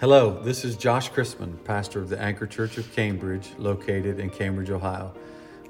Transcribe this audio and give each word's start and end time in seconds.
Hello, 0.00 0.40
this 0.44 0.64
is 0.64 0.76
Josh 0.76 1.10
Chrisman, 1.10 1.64
pastor 1.64 1.98
of 1.98 2.08
the 2.08 2.22
Anchor 2.22 2.46
Church 2.46 2.78
of 2.78 2.94
Cambridge, 2.94 3.50
located 3.58 4.20
in 4.20 4.30
Cambridge, 4.30 4.70
Ohio. 4.70 5.12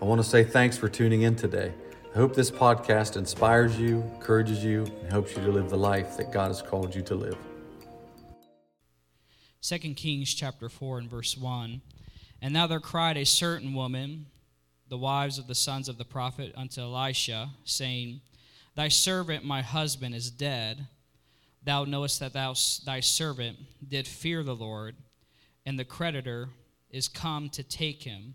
I 0.02 0.04
want 0.04 0.22
to 0.22 0.28
say 0.28 0.44
thanks 0.44 0.76
for 0.76 0.86
tuning 0.86 1.22
in 1.22 1.34
today. 1.34 1.72
I 2.14 2.18
hope 2.18 2.34
this 2.34 2.50
podcast 2.50 3.16
inspires 3.16 3.80
you, 3.80 4.02
encourages 4.16 4.62
you, 4.62 4.84
and 5.00 5.10
helps 5.10 5.34
you 5.34 5.42
to 5.42 5.50
live 5.50 5.70
the 5.70 5.78
life 5.78 6.18
that 6.18 6.30
God 6.30 6.48
has 6.48 6.60
called 6.60 6.94
you 6.94 7.00
to 7.04 7.14
live. 7.14 7.38
2 9.62 9.78
Kings 9.94 10.34
chapter 10.34 10.68
4 10.68 10.98
and 10.98 11.10
verse 11.10 11.34
1. 11.34 11.80
And 12.42 12.52
now 12.52 12.66
there 12.66 12.80
cried 12.80 13.16
a 13.16 13.24
certain 13.24 13.72
woman, 13.72 14.26
the 14.90 14.98
wives 14.98 15.38
of 15.38 15.46
the 15.46 15.54
sons 15.54 15.88
of 15.88 15.96
the 15.96 16.04
prophet, 16.04 16.52
unto 16.54 16.82
Elisha, 16.82 17.48
saying, 17.64 18.20
Thy 18.74 18.88
servant, 18.88 19.42
my 19.42 19.62
husband, 19.62 20.14
is 20.14 20.30
dead 20.30 20.86
Thou 21.62 21.84
knowest 21.84 22.20
that 22.20 22.32
thou, 22.32 22.54
thy 22.84 23.00
servant 23.00 23.58
did 23.86 24.06
fear 24.06 24.42
the 24.42 24.54
Lord, 24.54 24.96
and 25.66 25.78
the 25.78 25.84
creditor 25.84 26.48
is 26.90 27.08
come 27.08 27.50
to 27.50 27.62
take 27.62 28.02
him, 28.02 28.34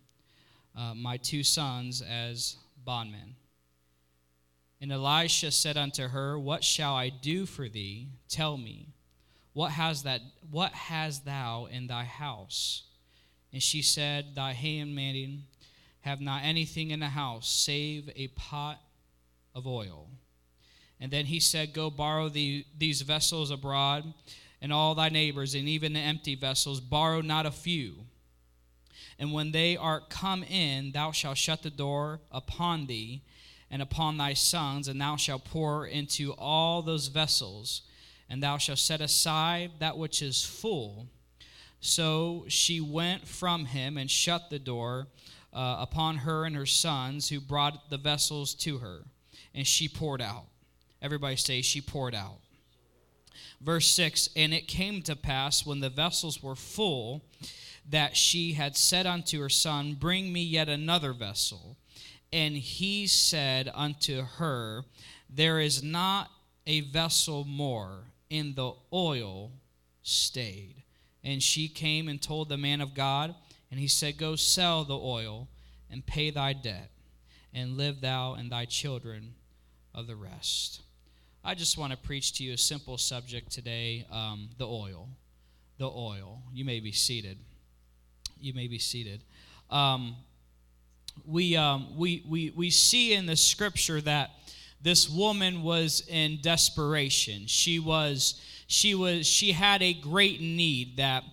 uh, 0.76 0.94
my 0.94 1.18
two 1.18 1.44
sons, 1.44 2.02
as 2.02 2.58
bondmen. 2.84 3.36
And 4.82 4.92
Elisha 4.92 5.52
said 5.52 5.78
unto 5.78 6.10
her, 6.10 6.38
What 6.38 6.64
shall 6.64 6.94
I 6.94 7.10
do 7.10 7.46
for 7.46 7.70
thee? 7.70 8.10
Tell 8.28 8.58
me, 8.58 8.90
what 9.54 9.72
has 9.72 10.04
that 10.04 10.22
what 10.52 10.74
has 10.74 11.22
thou 11.22 11.68
in 11.72 11.88
thy 11.88 12.04
house? 12.04 12.84
And 13.54 13.62
she 13.62 13.82
said, 13.82 14.36
Thy 14.36 14.54
handmaiden 14.54 15.44
have 16.02 16.20
not 16.20 16.44
anything 16.44 16.92
in 16.92 17.00
the 17.00 17.08
house 17.08 17.48
save 17.48 18.10
a 18.16 18.28
pot 18.30 18.82
of 19.56 19.66
oil. 19.66 20.10
And 21.04 21.12
then 21.12 21.26
he 21.26 21.42
said, 21.42 21.74
Go 21.74 21.90
borrow 21.90 22.30
the, 22.30 22.64
these 22.78 23.02
vessels 23.02 23.52
abroad, 23.52 24.14
and 24.62 24.72
all 24.72 24.96
thy 24.96 25.10
neighbors, 25.10 25.54
and 25.54 25.68
even 25.68 25.92
the 25.92 26.00
empty 26.00 26.34
vessels, 26.34 26.80
borrow 26.80 27.20
not 27.20 27.46
a 27.46 27.52
few. 27.52 28.06
And 29.20 29.34
when 29.34 29.52
they 29.52 29.76
are 29.76 30.00
come 30.00 30.44
in, 30.44 30.94
thou 30.94 31.12
shalt 31.12 31.38
shut 31.38 31.62
the 31.62 31.70
door 31.70 32.22
upon 32.32 32.86
thee 32.86 33.22
and 33.70 33.82
upon 33.82 34.16
thy 34.16 34.34
sons, 34.34 34.88
and 34.88 35.02
thou 35.02 35.18
shalt 35.18 35.44
pour 35.44 35.86
into 35.86 36.32
all 36.38 36.82
those 36.82 37.08
vessels, 37.08 37.82
and 38.30 38.42
thou 38.42 38.58
shalt 38.58 38.80
set 38.80 39.02
aside 39.02 39.72
that 39.80 39.98
which 39.98 40.22
is 40.22 40.46
full. 40.46 41.10
So 41.82 42.46
she 42.48 42.80
went 42.80 43.28
from 43.28 43.66
him 43.66 43.98
and 43.98 44.10
shut 44.10 44.50
the 44.50 44.58
door 44.58 45.08
uh, 45.52 45.80
upon 45.82 46.20
her 46.20 46.46
and 46.46 46.56
her 46.56 46.66
sons, 46.66 47.28
who 47.28 47.42
brought 47.42 47.90
the 47.90 47.98
vessels 47.98 48.54
to 48.56 48.78
her, 48.78 49.02
and 49.54 49.68
she 49.68 49.90
poured 49.90 50.22
out. 50.22 50.46
Everybody 51.04 51.36
say, 51.36 51.62
She 51.62 51.82
poured 51.82 52.16
out. 52.16 52.40
Verse 53.60 53.88
6 53.92 54.30
And 54.36 54.54
it 54.54 54.68
came 54.68 55.02
to 55.04 55.16
pass 55.16 55.66
when 55.66 55.82
the 55.82 55.90
vessels 55.90 56.42
were 56.42 56.56
full 56.56 57.26
that 57.90 58.16
she 58.16 58.54
had 58.54 58.78
said 58.78 59.06
unto 59.06 59.42
her 59.42 59.50
son, 59.50 59.96
Bring 59.96 60.32
me 60.32 60.42
yet 60.42 60.70
another 60.70 61.12
vessel. 61.12 61.78
And 62.32 62.56
he 62.56 63.06
said 63.06 63.70
unto 63.76 64.24
her, 64.24 64.86
There 65.30 65.60
is 65.60 65.84
not 65.84 66.32
a 66.66 66.80
vessel 66.80 67.44
more, 67.44 68.06
and 68.32 68.56
the 68.56 68.74
oil 68.92 69.52
stayed. 70.02 70.84
And 71.24 71.44
she 71.44 71.68
came 71.68 72.08
and 72.08 72.22
told 72.22 72.50
the 72.50 72.58
man 72.58 72.82
of 72.82 72.94
God, 72.94 73.36
and 73.70 73.80
he 73.80 73.88
said, 73.88 74.18
Go 74.18 74.36
sell 74.36 74.86
the 74.86 74.98
oil 74.98 75.50
and 75.92 76.06
pay 76.06 76.32
thy 76.32 76.54
debt, 76.54 76.90
and 77.54 77.78
live 77.78 78.02
thou 78.02 78.34
and 78.34 78.50
thy 78.50 78.66
children 78.66 79.36
of 79.94 80.08
the 80.08 80.16
rest. 80.16 80.82
I 81.46 81.56
just 81.56 81.78
want 81.78 81.92
to 81.92 81.98
preach 81.98 82.38
to 82.38 82.44
you 82.44 82.54
a 82.54 82.58
simple 82.58 82.98
subject 82.98 83.52
today 83.52 84.06
um, 84.10 84.50
the 84.58 84.66
oil. 84.66 85.10
The 85.78 85.90
oil. 85.90 86.42
You 86.54 86.64
may 86.64 86.80
be 86.80 86.94
seated. 86.94 87.38
You 88.40 88.54
may 88.54 88.68
be 88.68 88.80
seated. 88.80 89.24
Um, 89.70 90.16
we, 91.26 91.58
um, 91.58 91.98
we, 91.98 92.24
we, 92.30 92.54
we 92.56 92.70
see 92.70 93.14
in 93.14 93.26
the 93.26 93.36
scripture 93.36 94.00
that 94.02 94.30
this 94.82 95.10
woman 95.10 95.64
was 95.64 96.06
in 96.08 96.40
desperation. 96.42 97.48
She 97.48 97.78
was 97.78 98.42
she 98.68 98.96
was 98.96 99.28
she 99.28 99.52
had 99.52 99.82
a 99.82 99.94
great 99.94 100.40
need 100.42 100.98
that 100.98 101.24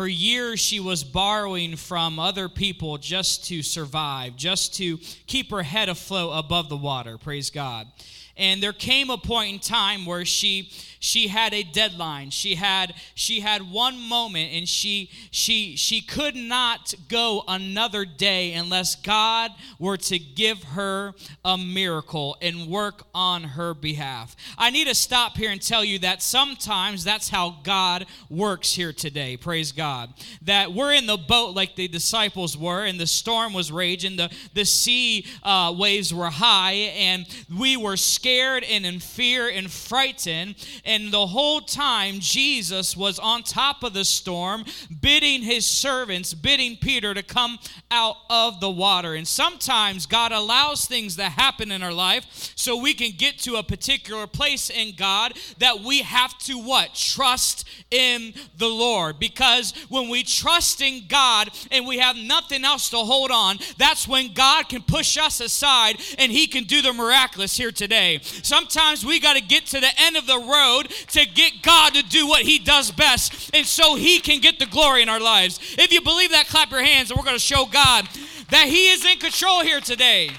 for 0.00 0.08
years 0.08 0.58
she 0.58 0.80
was 0.80 1.04
borrowing 1.04 1.76
from 1.76 2.18
other 2.18 2.48
people 2.48 2.96
just 2.96 3.44
to 3.44 3.62
survive, 3.62 4.34
just 4.34 4.74
to 4.74 4.96
keep 5.26 5.50
her 5.50 5.62
head 5.62 5.90
afloat 5.90 6.32
above 6.42 6.70
the 6.70 6.76
water. 6.78 7.18
Praise 7.18 7.50
God. 7.50 7.86
And 8.34 8.62
there 8.62 8.72
came 8.72 9.10
a 9.10 9.18
point 9.18 9.52
in 9.52 9.58
time 9.58 10.06
where 10.06 10.24
she 10.24 10.70
she 11.00 11.28
had 11.28 11.52
a 11.52 11.62
deadline. 11.62 12.30
She 12.30 12.54
had 12.54 12.94
she 13.14 13.40
had 13.40 13.70
one 13.70 14.00
moment 14.00 14.54
and 14.54 14.66
she 14.66 15.10
she 15.30 15.76
she 15.76 16.00
could 16.00 16.34
not 16.34 16.94
go 17.08 17.44
another 17.46 18.06
day 18.06 18.54
unless 18.54 18.96
God 18.96 19.50
were 19.78 19.98
to 19.98 20.18
give 20.18 20.62
her 20.62 21.12
a 21.44 21.58
miracle 21.58 22.38
and 22.40 22.68
work 22.68 23.02
on 23.14 23.42
her 23.42 23.74
behalf. 23.74 24.34
I 24.56 24.70
need 24.70 24.86
to 24.88 24.94
stop 24.94 25.36
here 25.36 25.50
and 25.50 25.60
tell 25.60 25.84
you 25.84 25.98
that 25.98 26.22
sometimes 26.22 27.04
that's 27.04 27.28
how 27.28 27.58
God 27.62 28.06
works 28.30 28.72
here 28.72 28.94
today. 28.94 29.36
Praise 29.36 29.72
God. 29.72 29.89
That 30.42 30.72
we're 30.72 30.94
in 30.94 31.06
the 31.06 31.16
boat 31.16 31.54
like 31.54 31.76
the 31.76 31.88
disciples 31.88 32.56
were 32.56 32.84
and 32.84 32.98
the 32.98 33.06
storm 33.06 33.52
was 33.52 33.70
raging, 33.70 34.16
the 34.16 34.30
the 34.54 34.64
sea 34.64 35.26
uh, 35.42 35.74
waves 35.76 36.12
were 36.12 36.30
high 36.30 36.72
and 36.72 37.26
we 37.56 37.76
were 37.76 37.96
scared 37.96 38.64
and 38.64 38.84
in 38.84 39.00
fear 39.00 39.48
and 39.48 39.70
frightened 39.70 40.56
and 40.84 41.10
the 41.12 41.26
whole 41.26 41.60
time, 41.60 42.16
Jesus 42.20 42.96
was 42.96 43.18
on 43.18 43.42
top 43.42 43.82
of 43.82 43.94
the 43.94 44.04
storm, 44.04 44.64
bidding 45.00 45.42
his 45.42 45.66
servants, 45.66 46.34
bidding 46.34 46.76
Peter 46.76 47.14
to 47.14 47.22
come 47.22 47.58
out 47.90 48.16
of 48.28 48.60
the 48.60 48.70
water. 48.70 49.14
And 49.14 49.26
sometimes 49.26 50.06
God 50.06 50.32
allows 50.32 50.86
things 50.86 51.16
to 51.16 51.24
happen 51.24 51.70
in 51.70 51.82
our 51.82 51.92
life 51.92 52.52
so 52.56 52.76
we 52.76 52.94
can 52.94 53.12
get 53.16 53.38
to 53.40 53.56
a 53.56 53.62
particular 53.62 54.26
place 54.26 54.70
in 54.70 54.94
God 54.96 55.34
that 55.58 55.80
we 55.80 56.02
have 56.02 56.36
to 56.40 56.58
what? 56.58 56.94
Trust 56.94 57.68
in 57.90 58.34
the 58.56 58.68
Lord. 58.68 59.18
Because 59.18 59.69
when 59.88 60.08
we 60.08 60.22
trust 60.22 60.80
in 60.80 61.06
God 61.08 61.50
and 61.70 61.86
we 61.86 61.98
have 61.98 62.16
nothing 62.16 62.64
else 62.64 62.90
to 62.90 62.98
hold 62.98 63.30
on, 63.30 63.58
that's 63.78 64.06
when 64.06 64.32
God 64.32 64.68
can 64.68 64.82
push 64.82 65.16
us 65.16 65.40
aside 65.40 65.96
and 66.18 66.30
he 66.32 66.46
can 66.46 66.64
do 66.64 66.82
the 66.82 66.92
miraculous 66.92 67.56
here 67.56 67.72
today. 67.72 68.20
Sometimes 68.22 69.04
we 69.04 69.20
got 69.20 69.36
to 69.36 69.42
get 69.42 69.66
to 69.66 69.80
the 69.80 69.90
end 69.98 70.16
of 70.16 70.26
the 70.26 70.38
road 70.38 70.90
to 71.08 71.26
get 71.26 71.62
God 71.62 71.94
to 71.94 72.02
do 72.02 72.26
what 72.26 72.42
He 72.42 72.58
does 72.58 72.90
best, 72.90 73.50
and 73.54 73.66
so 73.66 73.94
He 73.94 74.20
can 74.20 74.40
get 74.40 74.58
the 74.58 74.66
glory 74.66 75.02
in 75.02 75.08
our 75.08 75.20
lives. 75.20 75.58
If 75.78 75.92
you 75.92 76.00
believe 76.00 76.30
that, 76.30 76.46
clap 76.48 76.70
your 76.70 76.82
hands, 76.82 77.10
and 77.10 77.18
we're 77.18 77.24
going 77.24 77.36
to 77.36 77.40
show 77.40 77.66
God 77.66 78.08
that 78.50 78.66
He 78.66 78.90
is 78.90 79.04
in 79.04 79.18
control 79.18 79.62
here 79.62 79.80
today. 79.80 80.30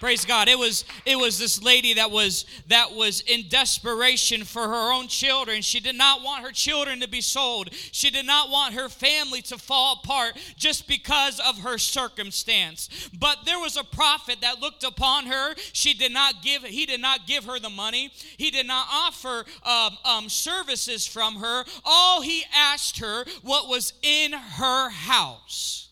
Praise 0.00 0.24
God. 0.24 0.48
It 0.48 0.58
was 0.58 0.86
it 1.04 1.16
was 1.16 1.38
this 1.38 1.62
lady 1.62 1.92
that 1.94 2.10
was 2.10 2.46
that 2.68 2.92
was 2.92 3.20
in 3.20 3.48
desperation 3.50 4.44
for 4.44 4.66
her 4.66 4.92
own 4.94 5.08
children. 5.08 5.60
She 5.60 5.78
did 5.78 5.94
not 5.94 6.22
want 6.22 6.42
her 6.42 6.52
children 6.52 7.00
to 7.00 7.08
be 7.08 7.20
sold. 7.20 7.68
She 7.74 8.10
did 8.10 8.24
not 8.24 8.48
want 8.48 8.72
her 8.72 8.88
family 8.88 9.42
to 9.42 9.58
fall 9.58 10.00
apart 10.02 10.38
just 10.56 10.88
because 10.88 11.38
of 11.40 11.58
her 11.58 11.76
circumstance. 11.76 13.10
But 13.18 13.44
there 13.44 13.58
was 13.58 13.76
a 13.76 13.84
prophet 13.84 14.38
that 14.40 14.62
looked 14.62 14.84
upon 14.84 15.26
her. 15.26 15.54
She 15.74 15.92
did 15.92 16.12
not 16.12 16.42
give 16.42 16.62
he 16.62 16.86
did 16.86 17.02
not 17.02 17.26
give 17.26 17.44
her 17.44 17.58
the 17.58 17.68
money. 17.68 18.10
He 18.38 18.50
did 18.50 18.66
not 18.66 18.86
offer 18.90 19.44
um, 19.64 19.98
um, 20.06 20.28
services 20.30 21.06
from 21.06 21.36
her. 21.36 21.64
All 21.84 22.22
he 22.22 22.44
asked 22.56 23.00
her 23.00 23.26
what 23.42 23.68
was 23.68 23.92
in 24.02 24.32
her 24.32 24.88
house. 24.88 25.89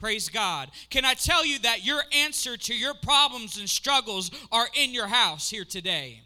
Praise 0.00 0.30
God. 0.30 0.70
Can 0.88 1.04
I 1.04 1.14
tell 1.14 1.44
you 1.44 1.58
that 1.60 1.84
your 1.84 2.02
answer 2.12 2.56
to 2.56 2.74
your 2.74 2.94
problems 2.94 3.58
and 3.58 3.68
struggles 3.68 4.30
are 4.50 4.68
in 4.74 4.92
your 4.92 5.06
house 5.06 5.50
here 5.50 5.66
today? 5.66 6.22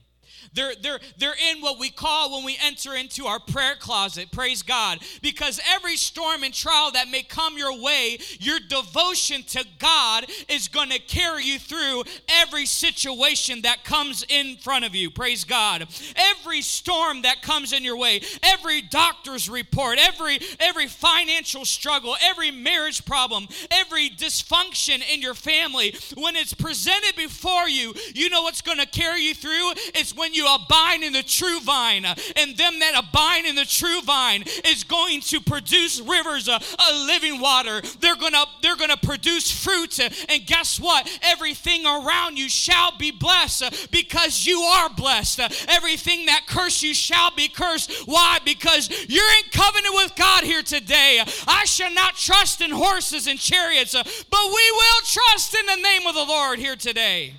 They're, 0.54 0.74
they're, 0.80 1.00
they're 1.18 1.36
in 1.52 1.60
what 1.60 1.78
we 1.78 1.90
call 1.90 2.32
when 2.32 2.44
we 2.44 2.58
enter 2.62 2.94
into 2.94 3.26
our 3.26 3.40
prayer 3.40 3.74
closet. 3.78 4.30
Praise 4.30 4.62
God. 4.62 4.98
Because 5.22 5.60
every 5.68 5.96
storm 5.96 6.42
and 6.42 6.52
trial 6.52 6.90
that 6.92 7.08
may 7.08 7.22
come 7.22 7.56
your 7.56 7.80
way, 7.80 8.18
your 8.40 8.58
devotion 8.68 9.42
to 9.44 9.64
God 9.78 10.26
is 10.48 10.68
going 10.68 10.90
to 10.90 10.98
carry 10.98 11.44
you 11.44 11.58
through 11.58 12.04
every 12.28 12.66
situation 12.66 13.62
that 13.62 13.84
comes 13.84 14.24
in 14.28 14.56
front 14.56 14.84
of 14.84 14.94
you. 14.94 15.10
Praise 15.10 15.44
God. 15.44 15.86
Every 16.16 16.62
storm 16.62 17.22
that 17.22 17.42
comes 17.42 17.72
in 17.72 17.84
your 17.84 17.96
way, 17.96 18.20
every 18.42 18.82
doctor's 18.82 19.48
report, 19.48 19.98
every 20.00 20.38
every 20.60 20.86
financial 20.86 21.64
struggle, 21.64 22.16
every 22.22 22.50
marriage 22.50 23.04
problem, 23.04 23.46
every 23.70 24.10
dysfunction 24.10 25.02
in 25.12 25.20
your 25.20 25.34
family, 25.34 25.94
when 26.16 26.36
it's 26.36 26.54
presented 26.54 27.16
before 27.16 27.68
you, 27.68 27.94
you 28.14 28.30
know 28.30 28.42
what's 28.42 28.62
going 28.62 28.78
to 28.78 28.86
carry 28.86 29.22
you 29.22 29.34
through? 29.34 29.72
It's 29.94 30.14
when 30.14 30.24
when 30.24 30.32
you 30.44 30.54
abide 30.54 31.02
in 31.02 31.12
the 31.12 31.22
true 31.22 31.60
vine, 31.60 32.04
and 32.04 32.56
them 32.56 32.78
that 32.80 33.02
abide 33.02 33.44
in 33.44 33.54
the 33.54 33.64
true 33.64 34.00
vine 34.02 34.44
is 34.66 34.84
going 34.84 35.20
to 35.22 35.40
produce 35.40 36.00
rivers 36.00 36.48
of 36.48 36.62
living 37.06 37.40
water. 37.40 37.80
They're 38.00 38.16
gonna 38.16 38.44
they're 38.62 38.76
gonna 38.76 38.96
produce 38.96 39.50
fruit, 39.50 39.98
and 39.98 40.46
guess 40.46 40.78
what? 40.78 41.10
Everything 41.22 41.86
around 41.86 42.38
you 42.38 42.48
shall 42.48 42.96
be 42.96 43.10
blessed 43.10 43.90
because 43.90 44.46
you 44.46 44.60
are 44.60 44.90
blessed. 44.90 45.40
Everything 45.68 46.26
that 46.26 46.46
curse 46.46 46.82
you 46.82 46.94
shall 46.94 47.30
be 47.34 47.48
cursed. 47.48 47.92
Why? 48.06 48.38
Because 48.44 48.88
you're 49.08 49.24
in 49.38 49.50
covenant 49.50 49.94
with 49.94 50.16
God 50.16 50.44
here 50.44 50.62
today. 50.62 51.22
I 51.46 51.64
shall 51.64 51.92
not 51.92 52.16
trust 52.16 52.60
in 52.60 52.70
horses 52.70 53.26
and 53.26 53.38
chariots, 53.38 53.94
but 53.94 54.04
we 54.04 54.70
will 54.70 55.00
trust 55.04 55.54
in 55.54 55.66
the 55.66 55.82
name 55.82 56.06
of 56.06 56.14
the 56.14 56.24
Lord 56.24 56.58
here 56.58 56.76
today. 56.76 57.34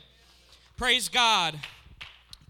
Praise 0.78 1.08
God. 1.08 1.60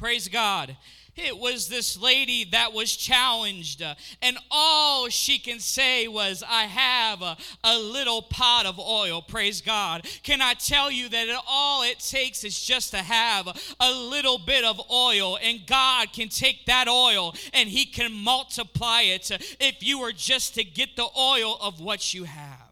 Praise 0.06 0.28
God. 0.28 0.78
It 1.16 1.36
was 1.36 1.68
this 1.68 2.00
lady 2.00 2.44
that 2.52 2.74
was 2.74 2.96
challenged, 2.96 3.82
uh, 3.82 3.96
and 4.22 4.38
all 4.52 5.10
she 5.10 5.40
can 5.40 5.60
say 5.60 6.08
was, 6.08 6.44
I 6.48 6.66
have 6.66 7.24
a, 7.24 7.36
a, 7.64 7.80
little 7.80 8.22
pot 8.22 8.68
of 8.68 8.80
oil. 8.80 9.24
Praise 9.24 9.62
God. 9.62 10.06
Can 10.22 10.44
I 10.44 10.54
tell 10.54 10.92
you 10.92 11.10
that 11.10 11.28
it, 11.28 11.40
all 11.48 11.82
it 11.82 11.98
takes 11.98 12.44
is 12.44 12.64
just 12.64 12.92
to 12.92 12.98
have 12.98 13.48
a 13.80 13.92
little 13.92 14.38
bit 14.38 14.64
of 14.64 14.80
oil, 14.92 15.40
and 15.42 15.66
God 15.66 16.14
can 16.14 16.30
take 16.30 16.68
that 16.68 16.88
oil 16.88 17.34
and 17.52 17.68
He 17.68 17.86
can 17.86 18.14
multiply 18.14 19.02
it 19.02 19.32
if 19.60 19.82
you 19.82 20.02
were 20.02 20.12
just 20.12 20.54
to 20.54 20.64
get 20.64 20.96
the 20.96 21.08
oil 21.18 21.58
of 21.60 21.80
what 21.80 22.14
you 22.14 22.26
have. 22.26 22.72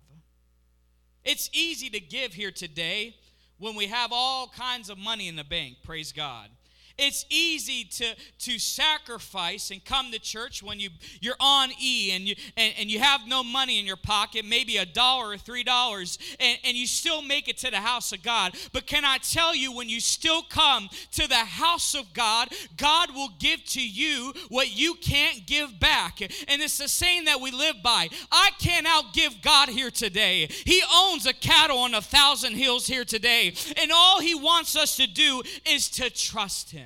It's 1.25 1.49
easy 1.51 1.89
to 1.89 1.99
give 1.99 2.35
here 2.35 2.51
today 2.51 3.15
when 3.57 3.73
we 3.73 3.87
have 3.87 4.11
all 4.13 4.49
kinds 4.55 4.91
of 4.91 4.99
money 4.99 5.27
in 5.27 5.35
the 5.35 5.43
bank. 5.43 5.77
Praise 5.81 6.11
God. 6.11 6.51
It's 6.97 7.25
easy 7.29 7.85
to, 7.85 8.15
to 8.39 8.59
sacrifice 8.59 9.71
and 9.71 9.83
come 9.83 10.11
to 10.11 10.19
church 10.19 10.61
when 10.61 10.79
you, 10.79 10.89
you're 11.21 11.35
on 11.39 11.71
E 11.81 12.11
and 12.11 12.23
you, 12.27 12.35
and, 12.55 12.73
and 12.77 12.91
you 12.91 12.99
have 12.99 13.21
no 13.27 13.43
money 13.43 13.79
in 13.79 13.85
your 13.85 13.97
pocket, 13.97 14.45
maybe 14.45 14.77
a 14.77 14.85
dollar 14.85 15.31
or 15.31 15.37
three 15.37 15.63
dollars, 15.63 16.19
and, 16.39 16.59
and 16.63 16.77
you 16.77 16.85
still 16.85 17.21
make 17.21 17.47
it 17.47 17.57
to 17.57 17.71
the 17.71 17.77
house 17.77 18.11
of 18.11 18.21
God. 18.21 18.55
But 18.71 18.85
can 18.85 19.05
I 19.05 19.17
tell 19.17 19.55
you, 19.55 19.75
when 19.75 19.89
you 19.89 19.99
still 19.99 20.43
come 20.43 20.89
to 21.13 21.27
the 21.27 21.35
house 21.35 21.95
of 21.95 22.13
God, 22.13 22.49
God 22.77 23.13
will 23.13 23.31
give 23.39 23.63
to 23.65 23.81
you 23.81 24.33
what 24.49 24.75
you 24.75 24.95
can't 24.95 25.45
give 25.47 25.79
back. 25.79 26.21
And 26.21 26.61
it's 26.61 26.77
the 26.77 26.87
saying 26.87 27.25
that 27.25 27.41
we 27.41 27.51
live 27.51 27.77
by 27.83 28.09
I 28.31 28.51
can't 28.59 28.85
outgive 28.85 29.41
God 29.41 29.69
here 29.69 29.91
today. 29.91 30.47
He 30.65 30.81
owns 30.93 31.25
a 31.25 31.33
cattle 31.33 31.79
on 31.79 31.93
a 31.93 32.01
thousand 32.01 32.53
hills 32.53 32.87
here 32.87 33.05
today. 33.05 33.53
And 33.81 33.91
all 33.91 34.19
He 34.19 34.35
wants 34.35 34.75
us 34.75 34.95
to 34.97 35.07
do 35.07 35.41
is 35.65 35.89
to 35.91 36.09
trust 36.09 36.71
Him. 36.71 36.82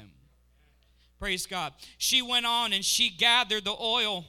Praise 1.20 1.46
God. 1.46 1.74
She 1.98 2.22
went 2.22 2.46
on 2.46 2.74
and 2.74 2.86
she 2.86 3.10
gathered 3.10 3.66
the 3.66 3.76
oil 3.80 4.26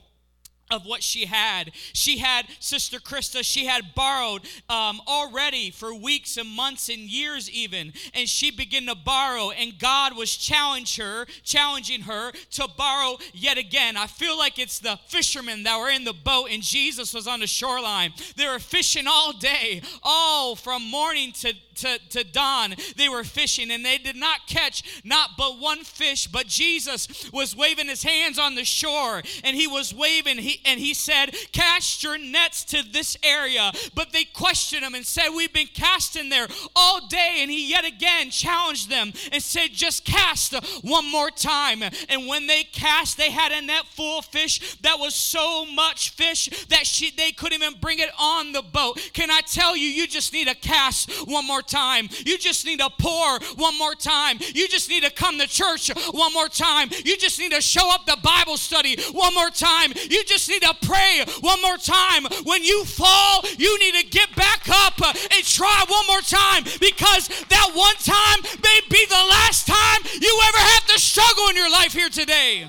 of 0.71 0.85
what 0.85 1.03
she 1.03 1.25
had. 1.27 1.71
She 1.93 2.19
had, 2.19 2.47
Sister 2.61 2.99
Krista, 2.99 3.43
she 3.43 3.67
had 3.67 3.95
borrowed 3.95 4.43
um, 4.69 5.01
already 5.07 5.71
for 5.71 5.95
weeks 5.95 6.37
and 6.37 6.49
months 6.49 6.89
and 6.89 6.99
years 6.99 7.51
even. 7.51 7.93
And 8.15 8.29
she 8.29 8.51
began 8.51 8.87
to 8.87 8.95
borrow, 8.95 9.51
and 9.51 9.79
God 9.79 10.17
was 10.17 10.37
challenge 10.37 10.97
her, 10.97 11.27
challenging 11.43 12.03
her 12.03 12.33
to 12.53 12.69
borrow 12.77 13.19
yet 13.33 13.59
again. 13.59 13.97
I 13.97 14.07
feel 14.07 14.37
like 14.37 14.59
it's 14.59 14.79
the 14.79 14.99
fishermen 15.07 15.63
that 15.63 15.79
were 15.79 15.91
in 15.91 16.05
the 16.05 16.13
boat, 16.13 16.49
and 16.51 16.63
Jesus 16.63 17.15
was 17.15 17.27
on 17.27 17.41
the 17.41 17.47
shoreline. 17.47 18.13
They 18.37 18.47
were 18.47 18.59
fishing 18.59 19.07
all 19.07 19.33
day, 19.33 19.83
all 20.03 20.55
from 20.55 20.85
morning 20.91 21.33
to 21.41 21.55
to, 21.81 21.99
to 22.11 22.25
dawn, 22.25 22.75
they 22.97 23.09
were 23.09 23.25
fishing 23.25 23.71
and 23.71 23.85
they 23.85 23.99
did 23.99 24.17
not 24.17 24.47
catch 24.47 25.03
not 25.05 25.31
but 25.37 25.59
one 25.59 25.85
fish, 25.85 26.27
but 26.27 26.47
Jesus 26.47 27.31
was 27.33 27.57
waving 27.57 27.89
his 27.89 28.03
hands 28.03 28.39
on 28.39 28.55
the 28.55 28.65
shore 28.65 29.23
and 29.45 29.57
he 29.57 29.67
was 29.67 29.95
waving 29.95 30.39
he, 30.39 30.61
and 30.65 30.81
he 30.81 30.95
said, 30.95 31.35
Cast 31.53 32.03
your 32.03 32.19
nets 32.19 32.65
to 32.65 32.83
this 32.83 33.17
area. 33.23 33.73
But 33.95 34.13
they 34.13 34.25
questioned 34.25 34.85
him 34.85 34.95
and 34.95 35.07
said, 35.07 35.31
We've 35.31 35.53
been 35.53 35.69
casting 35.73 36.29
there 36.29 36.47
all 36.75 37.07
day. 37.07 37.39
And 37.41 37.51
he 37.51 37.69
yet 37.71 37.85
again 37.85 38.31
challenged 38.31 38.91
them 38.91 39.13
and 39.33 39.43
said, 39.43 39.71
Just 39.73 40.05
cast 40.05 40.55
one 40.83 41.11
more 41.11 41.31
time. 41.31 41.83
And 41.83 42.27
when 42.27 42.47
they 42.47 42.65
cast, 42.65 43.17
they 43.17 43.31
had 43.31 43.53
a 43.53 43.63
net 43.63 43.85
full 43.87 44.19
of 44.19 44.27
fish 44.27 44.77
that 44.79 44.99
was 44.99 45.15
so 45.15 45.65
much 45.67 46.11
fish 46.11 46.49
that 46.69 46.87
she, 46.87 47.11
they 47.11 47.33
couldn't 47.33 47.63
even 47.63 47.81
bring 47.81 47.99
it 47.99 48.11
on 48.19 48.53
the 48.53 48.63
boat. 48.63 48.99
Can 49.13 49.31
I 49.31 49.41
tell 49.41 49.77
you, 49.77 49.89
you 49.89 50.07
just 50.07 50.33
need 50.33 50.49
to 50.49 50.55
cast 50.55 51.11
one 51.29 51.47
more 51.47 51.63
time. 51.69 52.09
You 52.25 52.39
just 52.39 52.65
need 52.65 52.81
to 52.81 52.91
pour 52.99 53.39
one 53.57 53.77
more 53.79 53.95
time. 53.95 54.39
You 54.55 54.67
just 54.69 54.89
need 54.89 55.05
to 55.05 55.11
come 55.11 55.39
to 55.39 55.47
church 55.47 55.91
one 56.13 56.33
more 56.33 56.49
time. 56.49 56.89
You 57.05 57.17
just 57.17 57.39
need 57.39 57.53
to 57.53 57.61
show 57.61 57.93
up 57.93 58.07
the 58.07 58.19
Bible 58.23 58.57
study 58.57 58.97
one 59.13 59.35
more 59.35 59.51
time. 59.51 59.93
You 60.11 60.25
just 60.25 60.49
need 60.49 60.63
to 60.63 60.75
pray 60.83 61.25
one 61.41 61.61
more 61.63 61.77
time. 61.77 62.25
When 62.45 62.63
you 62.63 62.85
fall, 62.85 63.45
you 63.59 63.79
need 63.79 63.95
to 63.95 64.07
get 64.07 64.35
back 64.35 64.69
up 64.69 65.01
and 65.03 65.45
try 65.45 65.85
one 65.89 66.07
more 66.07 66.21
time 66.21 66.65
because 66.81 67.29
that 67.49 67.71
one 67.75 67.97
time 67.97 68.43
may 68.63 68.81
be 68.91 69.05
the 69.07 69.27
last 69.31 69.67
time 69.67 70.01
you 70.21 70.41
ever 70.49 70.59
have 70.59 70.87
to 70.87 70.99
struggle 70.99 71.49
in 71.51 71.57
your 71.57 71.71
life 71.71 71.93
here 71.93 72.09
today. 72.09 72.67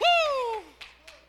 Woo! 0.00 0.62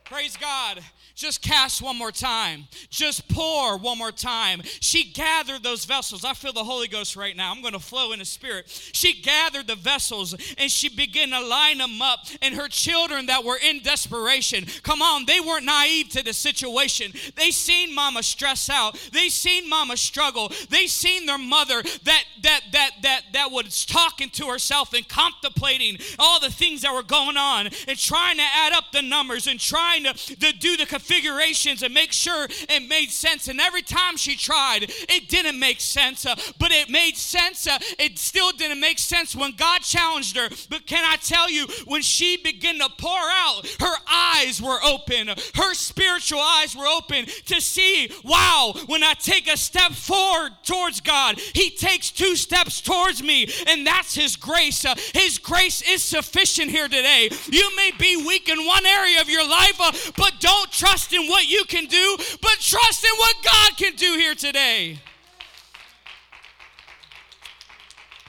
Praise 0.06 0.38
God. 0.38 0.82
Just 1.16 1.42
cast 1.42 1.82
one 1.82 1.98
more 1.98 2.12
time. 2.12 2.66
Just 2.90 3.30
pour 3.30 3.78
one 3.78 3.98
more 3.98 4.12
time. 4.12 4.62
She 4.82 5.12
gathered 5.12 5.64
those 5.64 5.86
vessels. 5.86 6.26
I 6.26 6.34
feel 6.34 6.52
the 6.52 6.64
Holy 6.64 6.90
Ghost 6.90 7.16
right 7.16 7.36
now. 7.36 7.54
I'm 7.54 7.62
going 7.62 7.74
to 7.74 7.80
flow 7.80 8.12
in 8.12 8.20
the 8.20 8.26
Spirit. 8.26 8.68
She 8.68 9.22
gathered 9.22 9.68
the 9.68 9.76
vessels 9.76 10.36
and 10.58 10.70
she 10.70 10.90
began 10.90 11.30
to 11.30 11.40
line 11.40 11.78
them 11.78 12.02
up. 12.02 12.20
And 12.42 12.54
her 12.56 12.68
children 12.68 13.28
that 13.28 13.46
were 13.46 13.58
in 13.58 13.82
desperation, 13.82 14.66
come 14.84 15.02
on, 15.02 15.26
they 15.26 15.40
weren't 15.40 15.64
naive 15.64 16.10
to 16.10 16.24
the 16.24 16.34
situation. 16.34 17.14
They 17.36 17.52
seen 17.52 17.96
mama 17.96 18.22
stress 18.22 18.70
out. 18.70 19.00
They 19.14 19.30
seen 19.30 19.70
mama 19.70 19.96
struggle. 19.96 20.52
They 20.70 20.88
seen 20.88 21.26
their 21.26 21.38
mother 21.38 21.82
that 22.04 22.24
that 22.44 22.62
that 22.74 22.92
that 23.04 23.22
that 23.32 23.52
was 23.52 23.86
talking 23.86 24.30
to 24.32 24.48
herself 24.48 24.94
and 24.94 25.08
contemplating 25.08 25.98
all 26.20 26.42
the 26.42 26.52
things 26.52 26.82
that 26.82 26.94
were 26.94 27.04
going 27.04 27.38
on 27.38 27.68
and 27.88 27.98
trying 27.98 28.36
to 28.36 28.44
add 28.44 28.74
up 28.74 28.92
the 28.92 29.02
numbers 29.02 29.48
and 29.48 29.62
trying 29.62 30.04
to, 30.04 30.14
to 30.14 30.52
do 30.52 30.76
the 30.76 30.86
configurations 31.06 31.84
and 31.84 31.94
make 31.94 32.12
sure 32.12 32.48
it 32.50 32.88
made 32.88 33.10
sense. 33.10 33.48
And 33.48 33.60
every 33.60 33.82
time 33.82 34.18
she 34.18 34.36
tried, 34.36 34.84
it 34.84 35.30
didn't 35.30 35.60
make 35.60 35.80
sense. 35.80 36.26
Uh, 36.26 36.36
but 36.60 36.72
it 36.72 36.90
made 36.90 37.16
sense. 37.16 37.68
Uh, 37.68 37.78
it 38.00 38.18
still 38.18 38.52
didn't 38.52 38.80
make 38.80 39.00
sense 39.00 39.36
when 39.36 39.52
God 39.56 39.82
challenged 39.82 40.36
her. 40.38 40.50
But 40.70 40.86
can 40.86 41.04
I 41.06 41.18
tell 41.18 41.50
you, 41.50 41.68
when 41.86 42.02
she 42.02 42.38
began 42.38 42.80
to 42.80 42.90
pour 42.98 43.12
out, 43.12 43.68
her 43.80 43.96
eyes 44.12 44.62
were 44.62 44.80
open. 44.84 45.28
Her 45.56 45.74
spiritual 45.74 46.40
eyes 46.40 46.76
were 46.76 46.88
open 46.88 47.26
to 47.46 47.62
see, 47.62 48.12
wow, 48.24 48.74
when 48.88 49.04
I 49.04 49.14
take 49.14 49.52
a 49.52 49.58
step 49.58 49.92
forward 49.92 50.52
towards 50.64 51.02
God, 51.02 51.40
He 51.40 51.70
takes 51.70 52.12
two 52.12 52.36
steps 52.36 52.82
towards 52.82 53.22
me. 53.22 53.50
And 53.68 53.86
that's 53.86 54.16
His 54.16 54.36
grace. 54.36 54.86
Uh, 54.86 54.96
his 55.14 55.38
grace 55.38 55.82
is 55.82 56.04
sufficient 56.04 56.72
here 56.72 56.88
today. 56.88 57.30
You 57.48 57.76
may 57.76 57.92
be 57.98 58.18
weak 58.18 58.50
in 58.50 58.66
one 58.66 58.86
area 58.86 59.22
of 59.22 59.30
your 59.30 59.48
life, 59.48 59.80
uh, 59.80 59.92
but 60.18 60.34
don't 60.40 60.72
trust 60.72 60.95
trust 60.96 61.12
in 61.12 61.28
what 61.28 61.50
you 61.50 61.66
can 61.66 61.86
do, 61.88 62.18
but 62.42 62.56
trust 62.62 63.04
in 63.04 63.12
what 63.18 63.36
God 63.44 63.76
can 63.76 63.96
do 63.96 64.14
here 64.14 64.34
today. 64.34 64.98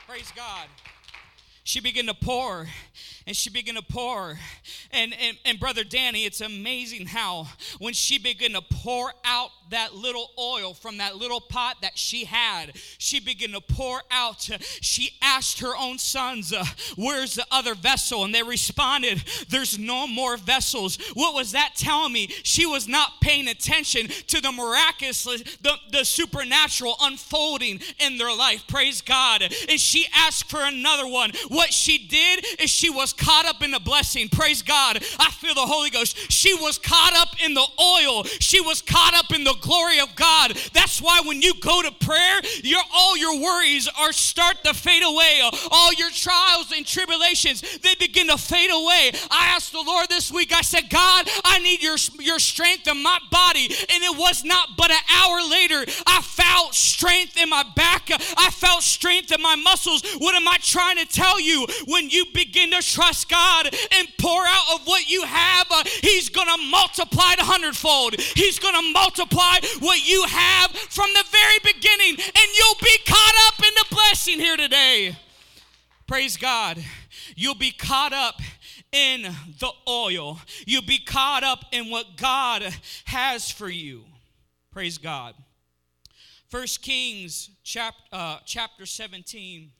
Praise 0.09 0.33
God. 0.35 0.67
She 1.63 1.79
began 1.79 2.07
to 2.07 2.15
pour 2.15 2.67
and 3.27 3.35
she 3.37 3.51
began 3.51 3.75
to 3.75 3.83
pour. 3.83 4.39
And, 4.93 5.13
and, 5.21 5.37
and 5.45 5.59
Brother 5.59 5.83
Danny, 5.83 6.25
it's 6.25 6.41
amazing 6.41 7.07
how 7.07 7.49
when 7.79 7.93
she 7.93 8.19
began 8.19 8.53
to 8.53 8.63
pour 8.63 9.13
out 9.25 9.51
that 9.71 9.95
little 9.95 10.31
oil 10.39 10.75
from 10.75 10.99
that 10.99 11.17
little 11.17 11.41
pot 11.41 11.79
that 11.83 11.99
she 11.99 12.25
had, 12.25 12.73
she 12.99 13.19
began 13.19 13.51
to 13.51 13.61
pour 13.61 14.03
out. 14.13 14.49
She 14.81 15.11
asked 15.21 15.59
her 15.59 15.77
own 15.77 15.99
sons, 15.99 16.53
uh, 16.53 16.65
Where's 16.97 17.35
the 17.35 17.47
other 17.51 17.75
vessel? 17.75 18.23
And 18.23 18.33
they 18.33 18.45
responded, 18.45 19.25
There's 19.49 19.77
no 19.77 20.07
more 20.07 20.37
vessels. 20.37 20.97
What 21.15 21.35
was 21.35 21.51
that 21.53 21.73
telling 21.77 22.13
me? 22.13 22.29
She 22.45 22.65
was 22.65 22.87
not 22.87 23.21
paying 23.21 23.49
attention 23.49 24.07
to 24.29 24.41
the 24.41 24.53
miraculous, 24.53 25.25
the, 25.25 25.75
the 25.91 26.05
supernatural 26.05 26.95
unfolding 27.01 27.81
in 27.99 28.19
their 28.19 28.35
life. 28.35 28.69
Praise 28.69 29.03
God. 29.03 29.43
And 29.69 29.81
she 29.81 30.07
asked 30.15 30.49
for 30.49 30.61
another 30.63 31.09
one. 31.09 31.33
What 31.49 31.73
she 31.73 32.07
did 32.07 32.47
is 32.61 32.71
she 32.71 32.89
was 32.89 33.13
caught 33.17 33.47
up 33.47 33.63
in 33.63 33.71
the 33.71 33.81
blessing. 33.81 34.29
Praise 34.29 34.63
God. 34.63 34.99
I 35.19 35.31
feel 35.31 35.55
the 35.55 35.61
Holy 35.61 35.91
Ghost. 35.91 36.31
She 36.31 36.55
was 36.55 36.79
caught 36.79 37.15
up 37.15 37.43
in 37.45 37.55
the 37.55 37.67
oil. 37.81 38.25
She 38.25 38.61
was 38.61 38.83
caught 38.83 39.15
up 39.15 39.35
in 39.35 39.45
the 39.45 39.55
glory 39.61 40.01
of 40.01 40.15
God. 40.17 40.57
That's 40.73 41.01
why 41.01 41.23
when 41.25 41.43
you 41.43 41.55
go 41.61 41.83
to 41.83 41.91
prayer, 41.93 42.41
your 42.63 42.81
all 42.95 43.17
your 43.17 43.41
worries 43.41 43.89
are 43.99 44.13
start 44.13 44.63
to 44.65 44.75
fade 44.75 45.03
away. 45.03 45.41
All 45.71 45.93
your 45.95 46.11
trials 46.11 46.73
and 46.75 46.87
tribulations, 46.87 47.63
they 47.79 47.95
begin 47.95 48.29
to 48.29 48.39
fade 48.39 48.71
away. 48.71 49.13
I 49.31 49.55
asked 49.55 49.73
the 49.73 49.83
Lord 49.83 50.09
this 50.09 50.33
week, 50.33 50.53
I 50.53 50.63
said, 50.63 50.89
God, 50.91 51.29
I 51.45 51.59
need 51.61 51.83
your, 51.83 51.97
your 52.21 52.39
strength 52.39 52.89
in 52.89 53.03
my 53.03 53.19
body. 53.31 53.67
And 53.67 54.03
it 54.03 54.19
was 54.19 54.45
not 54.45 54.77
but 54.77 54.91
an 54.91 55.01
hour 55.17 55.43
later, 55.49 55.85
I 56.07 56.21
felt 56.23 56.75
strength 56.75 57.37
in 57.37 57.51
my 57.51 57.65
back. 57.75 58.11
I 58.37 58.51
felt 58.51 58.83
strength 58.83 59.33
in 59.33 59.43
my 59.43 59.57
muscles. 59.57 60.03
What 60.19 60.35
am 60.35 60.47
I 60.49 60.59
trying 60.61 60.97
to 60.99 61.07
tell 61.07 61.41
you? 61.41 61.67
When 61.87 62.11
you 62.11 62.27
begin 62.33 62.71
to 62.73 62.83
try 62.83 63.06
trust 63.07 63.29
God 63.29 63.75
and 63.93 64.09
pour 64.19 64.43
out 64.45 64.75
of 64.75 64.87
what 64.87 65.09
you 65.09 65.23
have, 65.23 65.67
uh, 65.71 65.85
He's 66.03 66.29
going 66.29 66.49
to 66.49 66.67
multiply 66.71 67.33
it 67.33 67.39
a 67.39 67.45
hundredfold. 67.45 68.21
He's 68.21 68.59
going 68.59 68.75
to 68.75 68.93
multiply 68.93 69.59
what 69.79 70.07
you 70.09 70.25
have 70.29 70.71
from 70.73 71.07
the 71.15 71.25
very 71.31 71.59
beginning, 71.63 72.17
and 72.19 72.47
you'll 72.57 72.83
be 72.83 72.99
caught 73.07 73.35
up 73.49 73.65
in 73.65 73.75
the 73.75 73.95
blessing 73.95 74.41
here 74.41 74.57
today. 74.57 75.17
Praise 76.07 76.37
God. 76.37 76.83
You'll 77.37 77.55
be 77.55 77.71
caught 77.71 78.13
up 78.13 78.41
in 78.93 79.23
the 79.23 79.71
oil. 79.89 80.41
You'll 80.67 80.83
be 80.83 80.99
caught 80.99 81.45
up 81.45 81.65
in 81.73 81.91
what 81.91 82.17
God 82.17 82.63
has 83.05 83.51
for 83.51 83.69
you. 83.69 84.05
Praise 84.73 84.99
God. 84.99 85.35
First 86.49 86.83
Kings 86.83 87.51
chap, 87.63 87.95
uh, 88.13 88.39
chapter 88.45 88.87
17, 88.87 89.71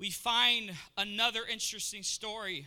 we 0.00 0.08
find 0.08 0.72
another 0.96 1.40
interesting 1.52 2.02
story 2.02 2.66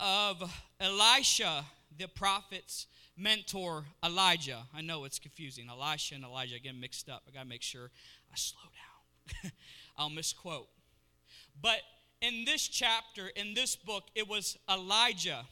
of 0.00 0.42
Elisha, 0.80 1.64
the 1.96 2.08
prophet's 2.08 2.88
mentor, 3.16 3.84
Elijah. 4.04 4.64
I 4.76 4.80
know 4.80 5.04
it's 5.04 5.20
confusing. 5.20 5.68
Elisha 5.70 6.16
and 6.16 6.24
Elijah 6.24 6.58
get 6.58 6.74
mixed 6.74 7.08
up. 7.08 7.22
I 7.28 7.30
got 7.30 7.42
to 7.44 7.48
make 7.48 7.62
sure 7.62 7.88
I 8.32 8.34
slow 8.34 8.62
down. 9.42 9.52
I'll 9.96 10.10
misquote. 10.10 10.66
But 11.62 11.78
in 12.20 12.44
this 12.44 12.66
chapter, 12.66 13.28
in 13.36 13.54
this 13.54 13.76
book, 13.76 14.02
it 14.16 14.28
was 14.28 14.58
Elijah 14.68 15.46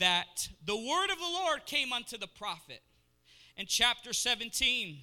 that 0.00 0.48
the 0.66 0.76
word 0.76 1.12
of 1.12 1.18
the 1.18 1.30
Lord 1.32 1.64
came 1.64 1.92
unto 1.92 2.18
the 2.18 2.26
prophet. 2.26 2.80
In 3.56 3.66
chapter 3.66 4.12
17, 4.12 4.98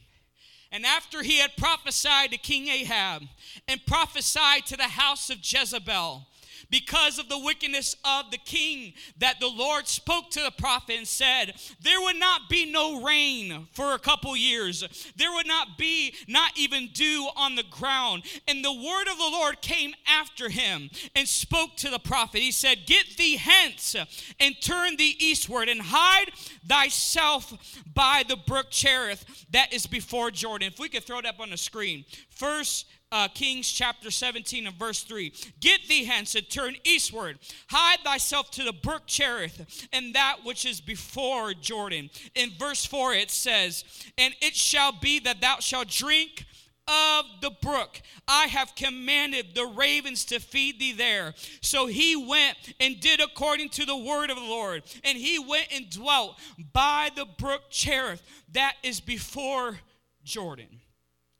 and 0.71 0.85
after 0.85 1.23
he 1.23 1.39
had 1.39 1.57
prophesied 1.57 2.31
to 2.31 2.37
King 2.37 2.67
Ahab 2.67 3.23
and 3.67 3.85
prophesied 3.85 4.65
to 4.67 4.77
the 4.77 4.83
house 4.83 5.29
of 5.29 5.39
Jezebel, 5.41 6.27
because 6.69 7.19
of 7.19 7.29
the 7.29 7.39
wickedness 7.39 7.95
of 8.05 8.31
the 8.31 8.37
king 8.37 8.93
that 9.17 9.39
the 9.39 9.47
Lord 9.47 9.87
spoke 9.87 10.29
to 10.31 10.41
the 10.41 10.51
prophet 10.51 10.95
and 10.97 11.07
said, 11.07 11.53
There 11.81 12.01
would 12.01 12.17
not 12.17 12.49
be 12.49 12.71
no 12.71 13.01
rain 13.01 13.67
for 13.71 13.93
a 13.93 13.99
couple 13.99 14.35
years. 14.35 14.83
There 15.15 15.31
would 15.33 15.47
not 15.47 15.77
be 15.77 16.13
not 16.27 16.57
even 16.57 16.89
dew 16.93 17.29
on 17.35 17.55
the 17.55 17.63
ground. 17.63 18.23
And 18.47 18.63
the 18.63 18.73
word 18.73 19.07
of 19.11 19.17
the 19.17 19.29
Lord 19.31 19.61
came 19.61 19.93
after 20.07 20.49
him 20.49 20.89
and 21.15 21.27
spoke 21.27 21.75
to 21.77 21.89
the 21.89 21.99
prophet. 21.99 22.41
He 22.41 22.51
said, 22.51 22.85
Get 22.85 23.17
thee 23.17 23.37
hence 23.37 23.95
and 24.39 24.55
turn 24.61 24.97
thee 24.97 25.15
eastward 25.19 25.69
and 25.69 25.81
hide 25.83 26.31
thyself 26.65 27.53
by 27.93 28.23
the 28.27 28.37
brook 28.37 28.67
Cherith 28.69 29.45
that 29.51 29.73
is 29.73 29.87
before 29.87 30.31
Jordan. 30.31 30.69
If 30.71 30.79
we 30.79 30.89
could 30.89 31.03
throw 31.03 31.19
it 31.19 31.25
up 31.25 31.39
on 31.39 31.49
the 31.49 31.57
screen. 31.57 32.05
First 32.29 32.85
uh, 33.11 33.27
Kings 33.27 33.71
chapter 33.71 34.11
17 34.11 34.67
and 34.67 34.75
verse 34.75 35.03
3. 35.03 35.33
Get 35.59 35.87
thee 35.87 36.05
hence 36.05 36.35
and 36.35 36.49
turn 36.49 36.75
eastward. 36.83 37.39
Hide 37.69 37.99
thyself 38.03 38.51
to 38.51 38.63
the 38.63 38.73
brook 38.73 39.03
Cherith 39.07 39.87
and 39.91 40.13
that 40.13 40.37
which 40.43 40.65
is 40.65 40.81
before 40.81 41.53
Jordan. 41.53 42.09
In 42.35 42.51
verse 42.57 42.85
4 42.85 43.13
it 43.13 43.31
says, 43.31 43.83
And 44.17 44.33
it 44.41 44.55
shall 44.55 44.91
be 44.91 45.19
that 45.21 45.41
thou 45.41 45.57
shalt 45.59 45.87
drink 45.87 46.45
of 46.87 47.25
the 47.41 47.51
brook. 47.61 48.01
I 48.27 48.47
have 48.47 48.75
commanded 48.75 49.53
the 49.53 49.65
ravens 49.65 50.25
to 50.25 50.39
feed 50.39 50.79
thee 50.79 50.93
there. 50.93 51.33
So 51.61 51.85
he 51.85 52.15
went 52.15 52.57
and 52.79 52.99
did 52.99 53.21
according 53.21 53.69
to 53.69 53.85
the 53.85 53.97
word 53.97 54.29
of 54.29 54.37
the 54.37 54.43
Lord. 54.43 54.83
And 55.03 55.17
he 55.17 55.37
went 55.37 55.67
and 55.73 55.89
dwelt 55.89 56.39
by 56.73 57.09
the 57.15 57.25
brook 57.25 57.63
Cherith 57.69 58.23
that 58.53 58.75
is 58.83 58.99
before 58.99 59.79
Jordan. 60.23 60.81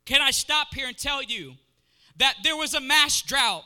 Can 0.09 0.23
I 0.23 0.31
stop 0.31 0.73
here 0.73 0.87
and 0.87 0.97
tell 0.97 1.21
you 1.21 1.53
that 2.17 2.33
there 2.43 2.57
was 2.57 2.73
a 2.73 2.81
mass 2.81 3.21
drought? 3.21 3.63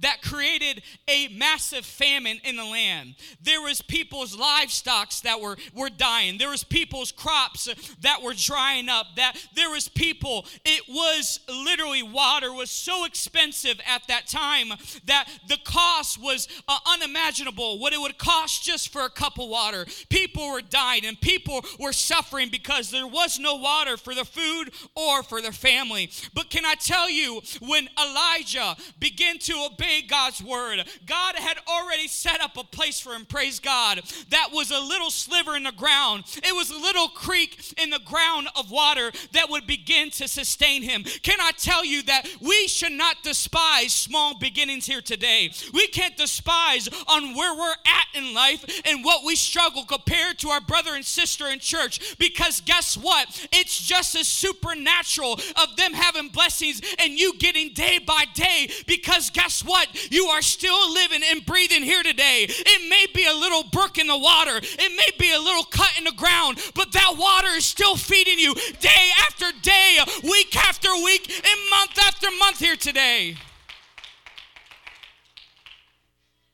That 0.00 0.22
created 0.22 0.82
a 1.08 1.28
massive 1.28 1.84
famine 1.84 2.40
in 2.44 2.56
the 2.56 2.64
land. 2.64 3.14
There 3.42 3.60
was 3.60 3.82
people's 3.82 4.36
livestock 4.36 5.12
that 5.22 5.40
were, 5.40 5.56
were 5.74 5.90
dying. 5.90 6.38
There 6.38 6.50
was 6.50 6.64
people's 6.64 7.12
crops 7.12 7.68
that 8.00 8.22
were 8.22 8.34
drying 8.34 8.88
up. 8.88 9.06
That 9.16 9.36
there 9.54 9.70
was 9.70 9.88
people, 9.88 10.46
it 10.64 10.82
was 10.88 11.40
literally 11.48 12.02
water 12.02 12.52
was 12.52 12.70
so 12.70 13.04
expensive 13.04 13.80
at 13.86 14.06
that 14.08 14.26
time 14.26 14.68
that 15.04 15.28
the 15.48 15.58
cost 15.64 16.20
was 16.20 16.48
uh, 16.68 16.78
unimaginable. 16.86 17.78
What 17.78 17.92
it 17.92 18.00
would 18.00 18.18
cost 18.18 18.64
just 18.64 18.92
for 18.92 19.02
a 19.02 19.10
cup 19.10 19.38
of 19.38 19.48
water. 19.48 19.86
People 20.08 20.50
were 20.50 20.62
dying 20.62 21.04
and 21.04 21.20
people 21.20 21.64
were 21.78 21.92
suffering 21.92 22.48
because 22.50 22.90
there 22.90 23.06
was 23.06 23.38
no 23.38 23.56
water 23.56 23.96
for 23.96 24.14
the 24.14 24.24
food 24.24 24.72
or 24.94 25.22
for 25.22 25.40
their 25.40 25.52
family. 25.52 26.10
But 26.34 26.50
can 26.50 26.64
I 26.64 26.74
tell 26.74 27.08
you, 27.08 27.40
when 27.60 27.88
Elijah 27.98 28.76
began 28.98 29.38
to 29.38 29.65
obey 29.66 30.02
God's 30.02 30.42
word. 30.42 30.84
God 31.06 31.36
had 31.36 31.58
already 31.68 32.08
set 32.08 32.40
up 32.40 32.56
a 32.56 32.64
place 32.64 33.00
for 33.00 33.12
him, 33.12 33.24
praise 33.24 33.58
God, 33.58 34.02
that 34.30 34.48
was 34.52 34.70
a 34.70 34.80
little 34.80 35.10
sliver 35.10 35.56
in 35.56 35.64
the 35.64 35.72
ground. 35.72 36.24
It 36.36 36.54
was 36.54 36.70
a 36.70 36.78
little 36.78 37.08
creek 37.08 37.74
in 37.82 37.90
the 37.90 38.00
ground 38.00 38.48
of 38.56 38.70
water 38.70 39.12
that 39.32 39.50
would 39.50 39.66
begin 39.66 40.10
to 40.10 40.28
sustain 40.28 40.82
him. 40.82 41.04
Can 41.22 41.38
I 41.40 41.52
tell 41.56 41.84
you 41.84 42.02
that 42.04 42.26
we 42.40 42.68
should 42.68 42.92
not 42.92 43.22
despise 43.22 43.92
small 43.92 44.38
beginnings 44.38 44.86
here 44.86 45.00
today? 45.00 45.50
We 45.72 45.86
can't 45.88 46.16
despise 46.16 46.88
on 47.08 47.34
where 47.34 47.54
we're 47.54 47.70
at 47.70 48.06
in 48.14 48.34
life 48.34 48.82
and 48.84 49.04
what 49.04 49.24
we 49.24 49.36
struggle 49.36 49.84
compared 49.84 50.38
to 50.38 50.48
our 50.48 50.60
brother 50.60 50.94
and 50.94 51.04
sister 51.04 51.46
in 51.48 51.58
church 51.58 52.18
because 52.18 52.60
guess 52.60 52.96
what? 52.96 53.48
It's 53.52 53.78
just 53.78 54.14
as 54.16 54.28
supernatural 54.28 55.34
of 55.34 55.76
them 55.76 55.92
having 55.94 56.28
blessings 56.28 56.80
and 56.98 57.12
you 57.18 57.36
getting 57.38 57.72
day 57.72 57.98
by 57.98 58.24
day 58.34 58.70
because 58.86 59.30
guess 59.30 59.55
what? 59.62 59.76
what? 59.76 60.12
You 60.12 60.26
are 60.26 60.42
still 60.42 60.92
living 60.92 61.22
and 61.22 61.44
breathing 61.44 61.82
here 61.82 62.02
today. 62.02 62.46
It 62.48 62.88
may 62.88 63.06
be 63.14 63.26
a 63.26 63.34
little 63.34 63.64
brook 63.64 63.98
in 63.98 64.06
the 64.06 64.18
water, 64.18 64.56
it 64.56 64.96
may 64.96 65.18
be 65.18 65.32
a 65.32 65.38
little 65.38 65.64
cut 65.64 65.92
in 65.98 66.04
the 66.04 66.12
ground, 66.12 66.58
but 66.74 66.92
that 66.92 67.14
water 67.18 67.48
is 67.56 67.66
still 67.66 67.96
feeding 67.96 68.38
you 68.38 68.54
day 68.80 69.10
after 69.26 69.46
day, 69.62 69.98
week 70.22 70.56
after 70.56 70.88
week, 71.04 71.28
and 71.28 71.70
month 71.70 71.98
after 71.98 72.28
month 72.38 72.58
here 72.58 72.76
today. 72.76 73.36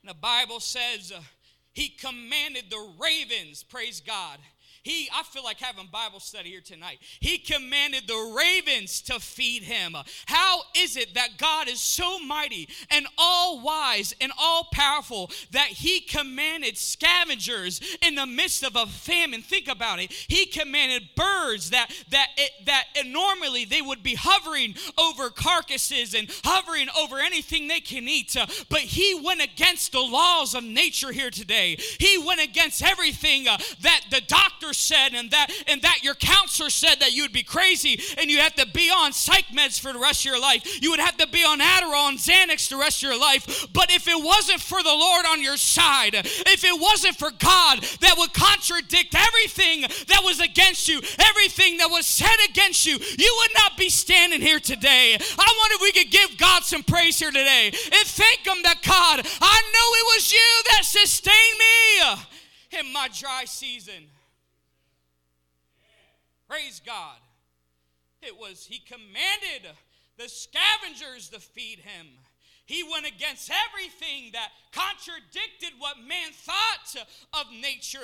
And 0.02 0.11
the 0.11 0.14
Bible 0.14 0.59
says 0.59 1.12
uh, 1.12 1.21
he 1.73 1.88
commanded 1.88 2.64
the 2.71 2.92
ravens, 2.99 3.62
praise 3.62 4.00
God 4.00 4.38
he, 4.82 5.08
I 5.14 5.22
feel 5.22 5.44
like 5.44 5.60
having 5.60 5.86
Bible 5.92 6.18
study 6.18 6.50
here 6.50 6.60
tonight. 6.60 6.98
He 7.20 7.38
commanded 7.38 8.08
the 8.08 8.34
ravens 8.36 9.00
to 9.02 9.20
feed 9.20 9.62
him. 9.62 9.96
How 10.26 10.62
is 10.76 10.96
it 10.96 11.14
that 11.14 11.38
God 11.38 11.68
is 11.68 11.80
so 11.80 12.18
mighty 12.18 12.68
and 12.90 13.06
all 13.16 13.60
wise 13.60 14.14
and 14.20 14.32
all 14.38 14.68
powerful 14.72 15.30
that 15.52 15.68
he 15.68 16.00
commanded 16.00 16.76
scavengers 16.76 17.80
in 18.04 18.16
the 18.16 18.26
midst 18.26 18.64
of 18.64 18.74
a 18.74 18.86
famine? 18.86 19.42
Think 19.42 19.68
about 19.68 20.00
it. 20.00 20.10
He 20.10 20.46
commanded 20.46 21.10
birds 21.14 21.70
that 21.70 21.92
that 22.10 22.28
it, 22.36 22.50
that 22.66 22.84
normally 23.06 23.64
they 23.64 23.82
would 23.82 24.02
be 24.02 24.16
hovering 24.16 24.74
over 24.98 25.30
carcasses 25.30 26.14
and 26.14 26.28
hovering 26.44 26.88
over 26.98 27.18
anything 27.18 27.68
they 27.68 27.80
can 27.80 28.08
eat, 28.08 28.36
but 28.68 28.80
he 28.80 29.20
went 29.22 29.42
against 29.42 29.92
the 29.92 30.00
laws 30.00 30.54
of 30.54 30.64
nature 30.64 31.12
here 31.12 31.30
today. 31.30 31.76
He 31.98 32.18
went 32.18 32.40
against 32.40 32.82
everything 32.82 33.46
uh, 33.46 33.58
that 33.80 34.02
the 34.10 34.20
doctor 34.73 34.79
said 34.79 35.14
and 35.14 35.31
that 35.31 35.49
and 35.69 35.83
that 35.83 36.00
your 36.02 36.14
counselor 36.14 36.71
said 36.71 37.00
that 37.00 37.12
you 37.12 37.23
would 37.23 37.33
be 37.33 37.43
crazy 37.43 38.00
and 38.19 38.31
you 38.31 38.38
have 38.38 38.55
to 38.55 38.67
be 38.67 38.91
on 38.91 39.12
psych 39.12 39.47
meds 39.55 39.79
for 39.79 39.93
the 39.93 39.99
rest 39.99 40.25
of 40.25 40.31
your 40.31 40.41
life. 40.41 40.83
You 40.83 40.91
would 40.91 41.00
have 41.00 41.17
to 41.19 41.26
be 41.29 41.45
on 41.45 41.61
Adderall 41.61 42.09
and 42.09 42.19
Xanax 42.19 42.69
the 42.69 42.76
rest 42.76 43.02
of 43.02 43.11
your 43.11 43.19
life. 43.19 43.67
But 43.73 43.91
if 43.91 44.09
it 44.09 44.23
wasn't 44.23 44.61
for 44.61 44.83
the 44.83 44.88
Lord 44.88 45.26
on 45.26 45.43
your 45.43 45.57
side, 45.57 46.14
if 46.14 46.64
it 46.64 46.81
wasn't 46.81 47.17
for 47.17 47.31
God 47.31 47.83
that 48.00 48.14
would 48.19 48.33
contradict 48.33 49.14
everything 49.14 49.83
that 50.09 50.23
was 50.25 50.41
against 50.41 50.88
you, 50.88 51.00
everything 51.19 51.79
that 51.79 51.91
was 51.91 52.07
said 52.07 52.37
against 52.49 52.87
you, 52.87 52.99
you 53.19 53.37
would 53.41 53.55
not 53.55 53.76
be 53.76 53.88
standing 53.88 54.41
here 54.41 54.61
today. 54.61 55.17
I 55.17 55.55
wonder 55.59 55.75
if 55.76 55.83
we 55.83 55.93
could 55.93 56.11
give 56.11 56.38
God 56.38 56.64
some 56.64 56.83
praise 56.83 57.19
here 57.19 57.31
today 57.31 57.67
and 57.67 58.07
thank 58.07 58.47
Him 58.47 58.62
that 58.64 58.83
God, 58.83 59.21
I 59.41 59.59
know 59.73 59.87
it 60.00 60.07
was 60.17 60.33
you 60.33 60.62
that 60.71 60.85
sustained 60.85 61.59
me 61.59 62.79
in 62.79 62.93
my 62.93 63.09
dry 63.09 63.45
season. 63.47 64.09
Praise 66.52 66.82
God. 66.85 67.16
It 68.21 68.38
was, 68.38 68.66
he 68.66 68.78
commanded 68.78 69.75
the 70.18 70.28
scavengers 70.28 71.30
to 71.30 71.40
feed 71.40 71.78
him. 71.78 72.06
He 72.66 72.85
went 72.85 73.07
against 73.07 73.50
everything 73.50 74.31
that 74.33 74.50
contradicted 74.73 75.78
what 75.78 75.97
man 75.99 76.31
thought 76.33 77.07
of 77.35 77.47
nature, 77.52 77.99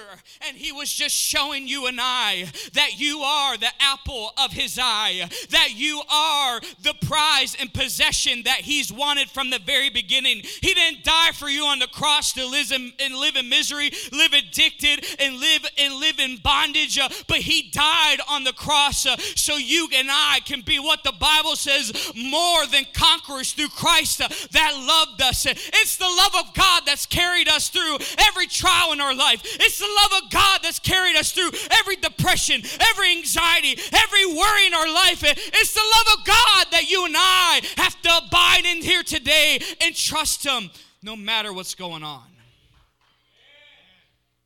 and 0.47 0.57
He 0.57 0.73
was 0.73 0.93
just 0.93 1.15
showing 1.15 1.67
you 1.67 1.87
and 1.87 1.99
I 2.01 2.47
that 2.75 2.99
you 2.99 3.21
are 3.21 3.57
the 3.57 3.71
apple 3.81 4.33
of 4.37 4.53
His 4.53 4.79
eye, 4.81 5.29
that 5.51 5.71
you 5.75 6.03
are 6.11 6.61
the 6.83 6.95
prize 7.07 7.57
and 7.59 7.73
possession 7.73 8.43
that 8.45 8.61
He's 8.63 8.93
wanted 8.93 9.31
from 9.31 9.51
the 9.51 9.61
very 9.61 9.91
beginning. 9.91 10.43
He 10.43 10.75
didn't 10.75 11.05
die 11.05 11.31
for 11.33 11.49
you 11.49 11.65
on 11.65 11.79
the 11.79 11.87
cross 11.87 12.33
to 12.35 12.47
live 12.47 12.73
in, 12.73 12.93
and 13.01 13.15
live 13.15 13.37
in 13.37 13.49
misery, 13.49 13.91
live 14.13 14.33
addicted, 14.33 15.07
and 15.21 15.39
live 15.39 15.67
and 15.79 15.95
live 15.95 16.19
in 16.19 16.37
bondage, 16.39 16.99
uh, 16.99 17.09
but 17.29 17.39
He 17.39 17.71
died 17.71 18.19
on 18.29 18.45
the 18.45 18.53
cross 18.53 19.07
uh, 19.07 19.17
so 19.37 19.57
you 19.57 19.89
and 19.95 20.09
I 20.11 20.41
can 20.45 20.63
be 20.63 20.79
what 20.79 21.05
the 21.05 21.13
Bible 21.13 21.57
says 21.57 22.13
more 22.15 22.67
than 22.67 22.85
conquerors 22.93 23.53
through 23.53 23.69
Christ 23.69 24.21
uh, 24.21 24.29
that 24.53 24.73
loved 24.75 25.23
us. 25.23 25.47
It's 25.47 25.97
the 25.97 26.05
love 26.05 26.47
of 26.47 26.55
God 26.55 26.83
that's 26.87 27.07
carried 27.07 27.49
us 27.49 27.69
through 27.69 27.99
every 28.19 28.47
trial 28.47 28.93
in 28.93 29.01
our 29.01 29.15
life. 29.15 29.43
It's 29.45 29.79
the 29.79 29.89
love 30.03 30.23
of 30.23 30.31
God 30.31 30.61
that's 30.63 30.79
carried 30.79 31.17
us 31.17 31.33
through 31.33 31.51
every 31.71 31.97
depression, 31.97 32.63
every 32.81 33.11
anxiety, 33.13 33.81
every 33.93 34.27
worry 34.27 34.67
in 34.67 34.75
our 34.75 34.93
life. 34.93 35.23
It's 35.25 35.75
the 35.75 35.81
love 35.81 36.19
of 36.19 36.25
God 36.25 36.67
that 36.73 36.91
you 36.91 37.05
and 37.05 37.15
I 37.17 37.61
have 37.77 38.01
to 38.03 38.27
abide 38.27 38.65
in 38.65 38.83
here 38.83 39.03
today 39.03 39.61
and 39.83 39.95
trust 39.95 40.45
Him 40.45 40.71
no 41.03 41.17
matter 41.17 41.53
what's 41.53 41.75
going 41.75 42.03
on. 42.03 42.25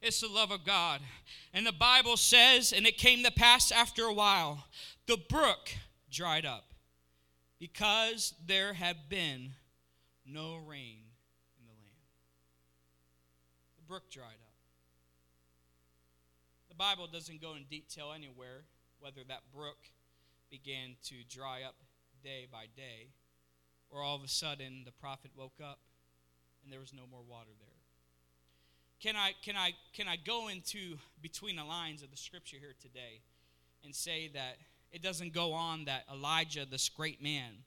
It's 0.00 0.20
the 0.20 0.28
love 0.28 0.50
of 0.50 0.64
God. 0.64 1.00
And 1.54 1.66
the 1.66 1.72
Bible 1.72 2.16
says, 2.16 2.72
and 2.72 2.86
it 2.86 2.98
came 2.98 3.22
to 3.24 3.30
pass 3.30 3.70
after 3.70 4.04
a 4.04 4.12
while, 4.12 4.64
the 5.06 5.16
brook 5.28 5.70
dried 6.10 6.46
up 6.46 6.64
because 7.58 8.34
there 8.44 8.72
had 8.72 9.08
been 9.08 9.50
no 10.24 10.56
rain 10.56 11.04
in 11.58 11.66
the 11.66 11.72
land. 11.72 12.06
The 13.76 13.84
brook 13.86 14.10
dried 14.10 14.40
up. 14.42 14.52
The 16.68 16.74
Bible 16.74 17.06
doesn't 17.06 17.40
go 17.40 17.54
in 17.54 17.64
detail 17.64 18.12
anywhere 18.14 18.64
whether 19.00 19.20
that 19.28 19.40
brook 19.54 19.78
began 20.50 20.96
to 21.04 21.14
dry 21.28 21.62
up 21.66 21.74
day 22.22 22.46
by 22.50 22.66
day, 22.76 23.08
or 23.90 24.02
all 24.02 24.16
of 24.16 24.22
a 24.22 24.28
sudden 24.28 24.82
the 24.84 24.92
prophet 24.92 25.32
woke 25.36 25.60
up 25.62 25.80
and 26.62 26.72
there 26.72 26.80
was 26.80 26.92
no 26.94 27.02
more 27.10 27.22
water 27.28 27.50
there. 27.58 27.68
Can 29.00 29.16
I, 29.16 29.32
can 29.44 29.56
I, 29.56 29.72
can 29.92 30.06
I 30.06 30.16
go 30.16 30.48
into 30.48 30.98
between 31.20 31.56
the 31.56 31.64
lines 31.64 32.02
of 32.02 32.10
the 32.12 32.16
scripture 32.16 32.56
here 32.60 32.74
today 32.80 33.20
and 33.84 33.94
say 33.94 34.30
that 34.34 34.58
it 34.92 35.02
doesn't 35.02 35.32
go 35.32 35.52
on 35.52 35.86
that 35.86 36.04
Elijah, 36.12 36.64
this 36.64 36.88
great 36.88 37.20
man, 37.20 37.64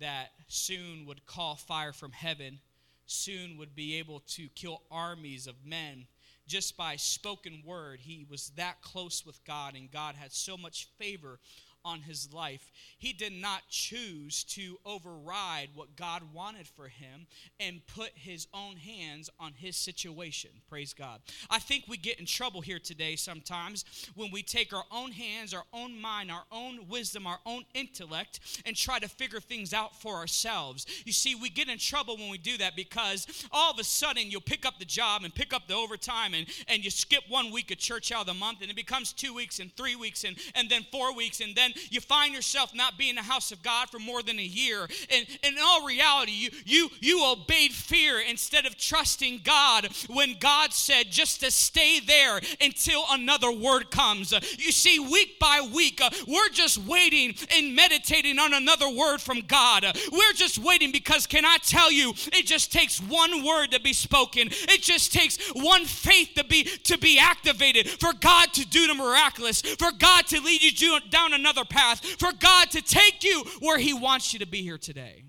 that 0.00 0.30
soon 0.48 1.06
would 1.06 1.26
call 1.26 1.56
fire 1.56 1.92
from 1.92 2.12
heaven, 2.12 2.60
soon 3.06 3.58
would 3.58 3.74
be 3.74 3.98
able 3.98 4.20
to 4.20 4.48
kill 4.54 4.82
armies 4.90 5.46
of 5.46 5.54
men 5.64 6.06
just 6.46 6.76
by 6.76 6.96
spoken 6.96 7.62
word. 7.64 8.00
He 8.00 8.26
was 8.28 8.50
that 8.56 8.82
close 8.82 9.24
with 9.24 9.44
God, 9.44 9.74
and 9.74 9.90
God 9.90 10.16
had 10.16 10.32
so 10.32 10.56
much 10.56 10.88
favor 10.98 11.38
on 11.84 12.00
his 12.02 12.32
life. 12.32 12.70
He 12.98 13.12
did 13.12 13.32
not 13.32 13.62
choose 13.68 14.44
to 14.44 14.78
override 14.84 15.70
what 15.74 15.96
God 15.96 16.22
wanted 16.32 16.66
for 16.66 16.88
him 16.88 17.26
and 17.58 17.86
put 17.86 18.10
his 18.14 18.46
own 18.54 18.76
hands 18.76 19.30
on 19.40 19.52
his 19.56 19.76
situation. 19.76 20.50
Praise 20.68 20.92
God. 20.92 21.20
I 21.50 21.58
think 21.58 21.84
we 21.88 21.96
get 21.96 22.20
in 22.20 22.26
trouble 22.26 22.60
here 22.60 22.78
today 22.78 23.16
sometimes 23.16 23.84
when 24.14 24.30
we 24.30 24.42
take 24.42 24.72
our 24.72 24.84
own 24.90 25.12
hands, 25.12 25.54
our 25.54 25.64
own 25.72 26.00
mind, 26.00 26.30
our 26.30 26.44
own 26.52 26.86
wisdom, 26.88 27.26
our 27.26 27.40
own 27.46 27.64
intellect, 27.74 28.40
and 28.64 28.76
try 28.76 28.98
to 28.98 29.08
figure 29.08 29.40
things 29.40 29.72
out 29.72 30.00
for 30.00 30.14
ourselves. 30.14 30.86
You 31.04 31.12
see, 31.12 31.34
we 31.34 31.50
get 31.50 31.68
in 31.68 31.78
trouble 31.78 32.16
when 32.16 32.30
we 32.30 32.38
do 32.38 32.56
that 32.58 32.76
because 32.76 33.26
all 33.50 33.72
of 33.72 33.78
a 33.78 33.84
sudden 33.84 34.30
you'll 34.30 34.40
pick 34.40 34.66
up 34.66 34.78
the 34.78 34.84
job 34.84 35.24
and 35.24 35.34
pick 35.34 35.52
up 35.52 35.66
the 35.66 35.74
overtime 35.74 36.34
and, 36.34 36.46
and 36.68 36.84
you 36.84 36.90
skip 36.90 37.22
one 37.28 37.50
week 37.50 37.70
of 37.70 37.78
church 37.78 38.12
out 38.12 38.22
of 38.22 38.26
the 38.26 38.34
month 38.34 38.62
and 38.62 38.70
it 38.70 38.76
becomes 38.76 39.12
two 39.12 39.34
weeks 39.34 39.58
and 39.58 39.74
three 39.76 39.96
weeks 39.96 40.24
and, 40.24 40.36
and 40.54 40.68
then 40.68 40.84
four 40.90 41.14
weeks 41.14 41.40
and 41.40 41.54
then 41.54 41.71
you 41.90 42.00
find 42.00 42.34
yourself 42.34 42.74
not 42.74 42.98
being 42.98 43.10
in 43.10 43.16
the 43.16 43.22
house 43.22 43.52
of 43.52 43.62
God 43.62 43.90
for 43.90 43.98
more 43.98 44.22
than 44.22 44.38
a 44.38 44.42
year. 44.42 44.88
And, 45.10 45.26
in 45.42 45.54
all 45.62 45.86
reality, 45.86 46.32
you, 46.32 46.50
you, 46.64 46.90
you 47.00 47.32
obeyed 47.32 47.72
fear 47.72 48.20
instead 48.20 48.66
of 48.66 48.76
trusting 48.76 49.40
God 49.44 49.88
when 50.08 50.36
God 50.38 50.72
said 50.72 51.10
just 51.10 51.40
to 51.40 51.50
stay 51.50 52.00
there 52.00 52.40
until 52.60 53.04
another 53.10 53.50
word 53.50 53.90
comes. 53.90 54.32
You 54.58 54.72
see, 54.72 54.98
week 54.98 55.38
by 55.38 55.66
week, 55.74 56.00
uh, 56.00 56.10
we're 56.26 56.48
just 56.50 56.78
waiting 56.78 57.34
and 57.54 57.74
meditating 57.74 58.38
on 58.38 58.54
another 58.54 58.88
word 58.88 59.20
from 59.20 59.40
God. 59.40 59.84
We're 60.10 60.32
just 60.34 60.58
waiting 60.58 60.92
because, 60.92 61.26
can 61.26 61.44
I 61.44 61.58
tell 61.62 61.90
you, 61.90 62.10
it 62.32 62.46
just 62.46 62.72
takes 62.72 63.00
one 63.00 63.44
word 63.44 63.72
to 63.72 63.80
be 63.80 63.92
spoken. 63.92 64.48
It 64.50 64.82
just 64.82 65.12
takes 65.12 65.38
one 65.50 65.84
faith 65.84 66.30
to 66.36 66.44
be 66.44 66.64
to 66.64 66.98
be 66.98 67.18
activated 67.18 67.88
for 67.88 68.12
God 68.12 68.52
to 68.54 68.66
do 68.66 68.86
the 68.86 68.94
miraculous, 68.94 69.60
for 69.62 69.92
God 69.92 70.26
to 70.28 70.40
lead 70.40 70.80
you 70.80 70.98
down 71.10 71.32
another 71.32 71.61
path, 71.64 72.04
for 72.18 72.32
God 72.32 72.70
to 72.70 72.82
take 72.82 73.24
you 73.24 73.44
where 73.60 73.78
He 73.78 73.94
wants 73.94 74.32
you 74.32 74.38
to 74.40 74.46
be 74.46 74.62
here 74.62 74.78
today. 74.78 75.24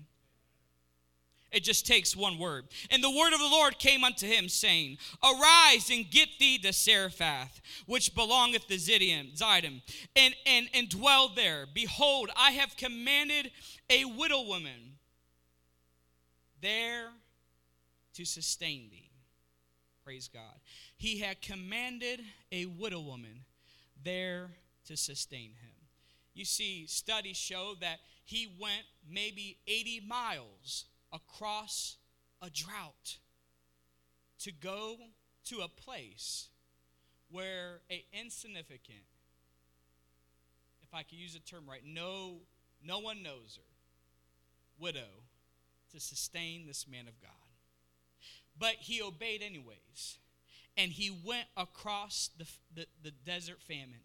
It 1.54 1.62
just 1.62 1.86
takes 1.86 2.16
one 2.16 2.36
word. 2.38 2.64
And 2.90 3.02
the 3.02 3.10
word 3.10 3.32
of 3.32 3.38
the 3.38 3.46
Lord 3.46 3.78
came 3.78 4.02
unto 4.02 4.26
him, 4.26 4.48
saying, 4.48 4.98
Arise 5.22 5.88
and 5.88 6.10
get 6.10 6.28
thee 6.40 6.58
to 6.58 6.72
Zarephath, 6.72 7.60
which 7.86 8.12
belongeth 8.12 8.66
to 8.66 8.74
Zidon, 8.74 9.80
and, 10.16 10.34
and, 10.44 10.68
and 10.74 10.88
dwell 10.88 11.28
there. 11.28 11.66
Behold, 11.72 12.30
I 12.36 12.50
have 12.50 12.76
commanded 12.76 13.52
a 13.88 14.04
widow 14.04 14.42
woman 14.42 14.96
there 16.60 17.10
to 18.14 18.24
sustain 18.24 18.88
thee. 18.90 19.10
Praise 20.04 20.28
God. 20.28 20.58
He 20.96 21.20
had 21.20 21.40
commanded 21.40 22.20
a 22.50 22.66
widow 22.66 23.00
woman 23.00 23.44
there 24.02 24.50
to 24.86 24.96
sustain 24.96 25.50
him. 25.50 25.83
You 26.34 26.44
see, 26.44 26.86
studies 26.86 27.36
show 27.36 27.74
that 27.80 28.00
he 28.24 28.48
went 28.60 28.84
maybe 29.08 29.58
80 29.66 30.02
miles 30.06 30.84
across 31.12 31.96
a 32.42 32.50
drought 32.50 33.18
to 34.40 34.52
go 34.52 34.96
to 35.46 35.60
a 35.60 35.68
place 35.68 36.48
where 37.30 37.80
a 37.90 38.04
insignificant 38.12 39.06
if 40.82 40.92
i 40.92 41.02
could 41.02 41.18
use 41.18 41.32
the 41.32 41.38
term 41.40 41.64
right 41.68 41.82
no 41.86 42.36
no 42.84 42.98
one 42.98 43.22
knows 43.22 43.56
her 43.56 43.74
widow 44.78 45.22
to 45.94 46.00
sustain 46.00 46.66
this 46.66 46.86
man 46.88 47.06
of 47.08 47.20
god. 47.20 47.30
But 48.58 48.74
he 48.80 49.02
obeyed 49.02 49.42
anyways 49.42 50.18
and 50.76 50.90
he 50.90 51.10
went 51.24 51.46
across 51.56 52.30
the, 52.36 52.46
the, 52.74 52.86
the 53.02 53.10
desert 53.24 53.60
famine 53.60 54.00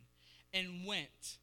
and 0.53 0.85
went 0.85 1.37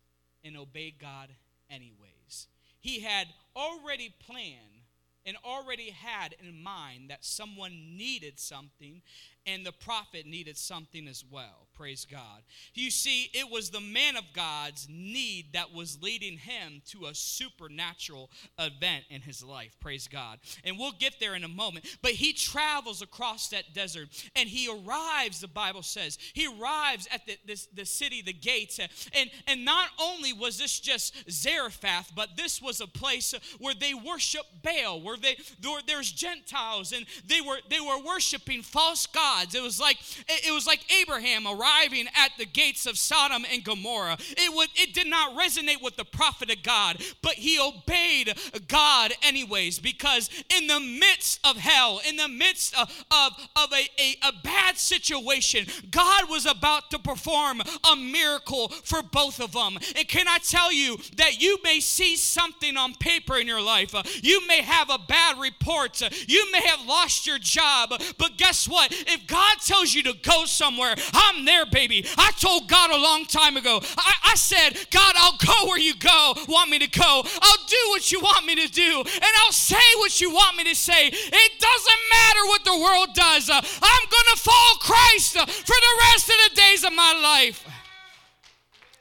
and 0.47 0.57
obey 0.57 0.95
God 0.99 1.31
anyways. 1.71 2.47
He 2.81 3.01
had 3.01 3.27
already 3.55 4.15
planned 4.27 4.85
and 5.25 5.37
already 5.45 5.91
had 5.91 6.37
in 6.41 6.63
mind 6.63 7.11
that 7.11 7.25
someone 7.25 7.97
needed 7.97 8.39
something 8.39 9.03
and 9.47 9.65
the 9.65 9.73
prophet 9.73 10.27
needed 10.27 10.57
something 10.57 11.07
as 11.09 11.25
well. 11.31 11.67
Praise 11.77 12.07
God. 12.11 12.43
You 12.75 12.91
see, 12.91 13.29
it 13.35 13.51
was 13.51 13.69
the 13.69 13.81
man 13.81 14.17
of 14.17 14.25
God's 14.33 14.89
need 14.91 15.53
that 15.53 15.75
was 15.75 16.03
leading 16.03 16.39
him 16.39 16.81
to 16.87 17.07
a 17.07 17.15
supernatural 17.15 18.31
event 18.59 19.05
in 19.11 19.21
his 19.21 19.45
life. 19.45 19.77
Praise 19.79 20.09
God. 20.09 20.39
And 20.65 20.79
we'll 20.79 20.93
get 20.93 21.21
there 21.21 21.35
in 21.35 21.45
a 21.45 21.49
moment. 21.49 21.85
But 22.01 22.13
he 22.13 22.33
travels 22.33 23.03
across 23.03 23.49
that 23.51 23.75
desert 23.75 24.09
and 24.35 24.49
he 24.49 24.71
arrives, 24.71 25.41
the 25.41 25.49
Bible 25.49 25.83
says, 25.83 26.19
he 26.33 26.47
arrives 26.47 27.07
at 27.13 27.27
the, 27.27 27.37
this, 27.45 27.67
the 27.67 27.85
city, 27.85 28.23
the 28.23 28.33
gates. 28.33 28.79
And, 28.79 29.31
and 29.47 29.65
not 29.67 29.89
only 30.01 30.33
was 30.33 30.57
this 30.57 30.81
just 30.81 31.31
Zarephath, 31.31 32.13
but 32.17 32.39
this 32.39 32.63
was 32.63 32.81
a 32.81 32.87
place 32.87 33.35
where 33.59 33.75
they 33.75 33.93
worship 33.93 34.47
Baal, 34.63 35.03
where 35.03 35.19
they 35.19 35.37
there, 35.61 35.79
there's 35.87 36.11
Gentiles 36.11 36.93
and 36.93 37.05
they 37.27 37.41
were 37.41 37.59
they 37.69 37.81
were 37.81 38.03
worshiping 38.03 38.63
false 38.63 39.07
gods. 39.07 39.36
It 39.55 39.63
was 39.63 39.81
like 39.81 39.99
it 40.29 40.53
was 40.53 40.67
like 40.67 40.81
Abraham 41.01 41.47
arriving 41.47 42.07
at 42.17 42.31
the 42.39 42.47
gates 42.47 42.87
of 42.87 42.99
Sodom 42.99 43.45
and 43.53 43.63
Gomorrah. 43.63 44.17
It, 44.21 44.55
would, 44.55 44.69
it 44.75 44.95
did 44.95 45.07
not 45.07 45.37
resonate 45.37 45.83
with 45.83 45.97
the 45.97 46.05
prophet 46.05 46.51
of 46.51 46.63
God, 46.63 47.03
but 47.23 47.35
he 47.35 47.59
obeyed 47.59 48.37
God 48.69 49.13
anyways 49.23 49.79
because 49.79 50.31
in 50.57 50.67
the 50.67 50.81
midst 50.81 51.41
of 51.45 51.57
hell, 51.57 52.01
in 52.09 52.17
the 52.17 52.29
midst 52.29 52.77
of, 52.79 52.89
of, 53.11 53.33
of 53.57 53.73
a, 53.73 53.89
a, 54.01 54.29
a 54.29 54.33
bad 54.43 54.77
situation, 54.77 55.67
God 55.91 56.29
was 56.29 56.47
about 56.47 56.91
to 56.91 56.99
perform 56.99 57.61
a 57.61 57.97
miracle 57.97 58.69
for 58.69 59.03
both 59.03 59.41
of 59.41 59.53
them. 59.53 59.79
And 59.97 60.09
can 60.09 60.29
I 60.29 60.39
tell 60.39 60.73
you 60.73 60.99
that 61.17 61.41
you 61.41 61.59
may 61.63 61.81
see 61.81 62.17
something 62.17 62.77
on 62.77 62.95
paper 62.95 63.37
in 63.37 63.47
your 63.47 63.63
life? 63.63 63.95
Uh, 63.95 64.03
you 64.23 64.47
may 64.47 64.63
have 64.63 64.91
a 64.91 64.99
bad 64.99 65.39
report. 65.39 66.01
You 66.29 66.51
may 66.53 66.67
have 66.67 66.87
lost 66.87 67.27
your 67.27 67.39
job, 67.39 67.91
but 68.19 68.37
guess 68.37 68.69
what? 68.69 68.93
If 68.93 69.26
God 69.27 69.57
tells 69.65 69.95
you 69.95 70.03
to 70.05 70.15
go 70.23 70.45
somewhere, 70.45 70.95
I'm 71.13 71.45
there, 71.45 71.67
baby. 71.67 72.07
I 72.17 72.31
told 72.39 72.69
God 72.69 72.91
a 72.91 72.97
long 72.97 73.25
time 73.27 73.57
ago. 73.57 73.81
I, 73.97 74.15
I 74.25 74.35
said, 74.35 74.77
God, 74.91 75.15
I'll 75.17 75.39
go 75.39 75.69
where 75.69 75.79
you 75.79 75.95
go, 75.97 76.35
want 76.49 76.71
me 76.71 76.79
to 76.79 76.89
go. 76.89 77.23
I'll 77.25 77.67
do 77.69 77.83
what 77.89 78.11
you 78.13 78.21
want 78.21 78.47
me 78.47 78.55
to 78.57 78.73
do, 78.73 79.03
and 79.05 79.33
I'll 79.45 79.53
say 79.53 79.77
what 79.99 80.21
you 80.21 80.31
want 80.31 80.57
me 80.57 80.65
to 80.65 80.75
say. 80.75 81.09
It 81.09 81.53
doesn't 81.61 82.01
matter 82.13 82.47
what 82.47 82.65
the 82.65 82.79
world 82.79 83.09
does. 83.15 83.51
Uh, 83.51 83.55
I'm 83.55 84.09
going 84.11 84.31
to 84.35 84.39
follow 84.39 84.79
Christ 84.81 85.37
uh, 85.37 85.47
for 85.47 85.67
the 85.67 86.01
rest 86.13 86.29
of 86.29 86.35
the 86.49 86.57
days 86.57 86.85
of 86.85 86.93
my 86.93 87.21
life. 87.23 87.67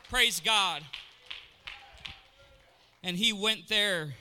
Praise 0.10 0.40
God. 0.40 0.82
And 3.04 3.18
he 3.18 3.34
went 3.34 3.68
there 3.68 4.14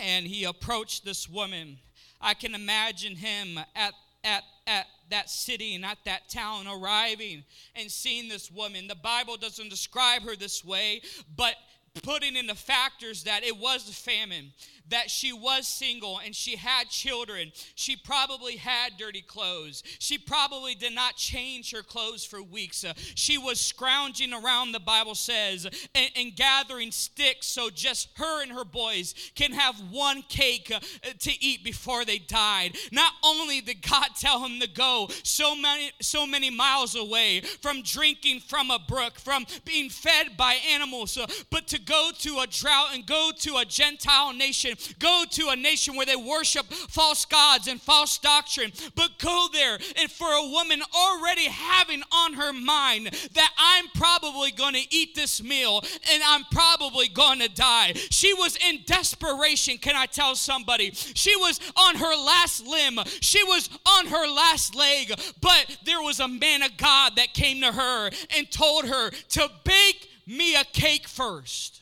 and 0.00 0.26
he 0.26 0.44
approached 0.44 1.04
this 1.04 1.28
woman. 1.28 1.78
I 2.20 2.34
can 2.34 2.54
imagine 2.54 3.16
him 3.16 3.58
at, 3.74 3.92
at, 4.24 4.42
at 4.66 4.86
that 5.10 5.30
city 5.30 5.74
and 5.74 5.84
at 5.84 5.98
that 6.04 6.28
town 6.28 6.66
arriving 6.66 7.44
and 7.74 7.90
seeing 7.90 8.28
this 8.28 8.50
woman. 8.50 8.88
The 8.88 8.94
Bible 8.94 9.36
doesn't 9.36 9.68
describe 9.68 10.22
her 10.22 10.36
this 10.36 10.64
way, 10.64 11.02
but 11.36 11.54
putting 12.02 12.36
in 12.36 12.46
the 12.46 12.54
factors 12.54 13.24
that 13.24 13.44
it 13.44 13.56
was 13.56 13.88
a 13.88 13.92
famine 13.92 14.52
that 14.90 15.10
she 15.10 15.32
was 15.32 15.66
single 15.66 16.18
and 16.24 16.34
she 16.34 16.56
had 16.56 16.88
children. 16.88 17.52
She 17.74 17.96
probably 17.96 18.56
had 18.56 18.96
dirty 18.98 19.22
clothes. 19.22 19.82
She 19.98 20.18
probably 20.18 20.74
did 20.74 20.94
not 20.94 21.16
change 21.16 21.72
her 21.72 21.82
clothes 21.82 22.24
for 22.24 22.42
weeks. 22.42 22.84
Uh, 22.84 22.94
she 23.14 23.38
was 23.38 23.60
scrounging 23.60 24.32
around, 24.32 24.72
the 24.72 24.80
Bible 24.80 25.14
says, 25.14 25.66
and, 25.94 26.10
and, 26.16 26.36
gathering 26.36 26.92
sticks 26.92 27.46
so 27.46 27.68
just 27.70 28.08
her 28.16 28.42
and 28.42 28.52
her 28.52 28.64
boys 28.64 29.14
can 29.34 29.52
have 29.52 29.74
one 29.90 30.22
cake 30.28 30.70
uh, 30.72 30.78
to 31.18 31.44
eat 31.44 31.64
before 31.64 32.04
they 32.04 32.18
died. 32.18 32.76
Not 32.92 33.12
only 33.24 33.60
did 33.60 33.82
God 33.82 34.08
tell 34.20 34.44
him 34.44 34.60
to 34.60 34.68
go 34.68 35.08
so 35.22 35.56
many, 35.56 35.90
so 36.00 36.26
many 36.26 36.50
miles 36.50 36.94
away 36.94 37.40
from 37.40 37.82
drinking 37.82 38.40
from 38.40 38.70
a 38.70 38.78
brook, 38.78 39.18
from 39.18 39.46
being 39.64 39.90
fed 39.90 40.36
by 40.36 40.56
animals, 40.70 41.16
uh, 41.16 41.26
but 41.50 41.66
to 41.68 41.80
go 41.80 42.10
to 42.18 42.38
a 42.38 42.46
drought 42.46 42.90
and 42.94 43.06
go 43.06 43.30
to 43.38 43.56
a 43.56 43.64
Gentile 43.64 44.32
nation 44.32 44.76
go 44.98 45.24
to 45.30 45.48
a 45.48 45.56
nation 45.56 45.96
where 45.96 46.06
they 46.06 46.16
worship 46.16 46.66
false 46.66 47.24
gods 47.24 47.68
and 47.68 47.80
false 47.80 48.18
doctrine, 48.18 48.72
but 48.94 49.18
go 49.18 49.48
there 49.52 49.78
and 49.98 50.10
for 50.10 50.26
a 50.26 50.48
woman 50.48 50.82
already 50.94 51.46
having 51.46 52.02
on 52.12 52.34
her 52.34 52.52
mind 52.52 53.06
that 53.34 53.52
I'm 53.58 53.86
probably 53.94 54.50
going 54.50 54.74
to 54.74 54.94
eat 54.94 55.14
this 55.14 55.42
meal 55.42 55.82
and 56.12 56.22
I'm 56.26 56.44
probably 56.50 57.08
going 57.08 57.40
to 57.40 57.48
die. 57.48 57.92
She 58.10 58.34
was 58.34 58.56
in 58.56 58.80
desperation. 58.86 59.78
Can 59.78 59.96
I 59.96 60.06
tell 60.06 60.34
somebody? 60.34 60.92
She 60.92 61.34
was 61.36 61.60
on 61.76 61.96
her 61.96 62.16
last 62.16 62.66
limb, 62.66 62.98
she 63.20 63.42
was 63.44 63.68
on 63.86 64.06
her 64.06 64.26
last 64.26 64.74
leg, 64.74 65.12
but 65.40 65.78
there 65.84 66.02
was 66.02 66.20
a 66.20 66.28
man 66.28 66.62
of 66.62 66.76
God 66.76 67.16
that 67.16 67.34
came 67.34 67.60
to 67.62 67.72
her 67.72 68.10
and 68.36 68.50
told 68.50 68.86
her 68.86 69.10
to 69.10 69.50
bake 69.64 70.08
me 70.26 70.54
a 70.54 70.64
cake 70.64 71.08
first 71.08 71.77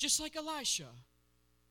just 0.00 0.18
like 0.18 0.34
Elisha 0.34 0.88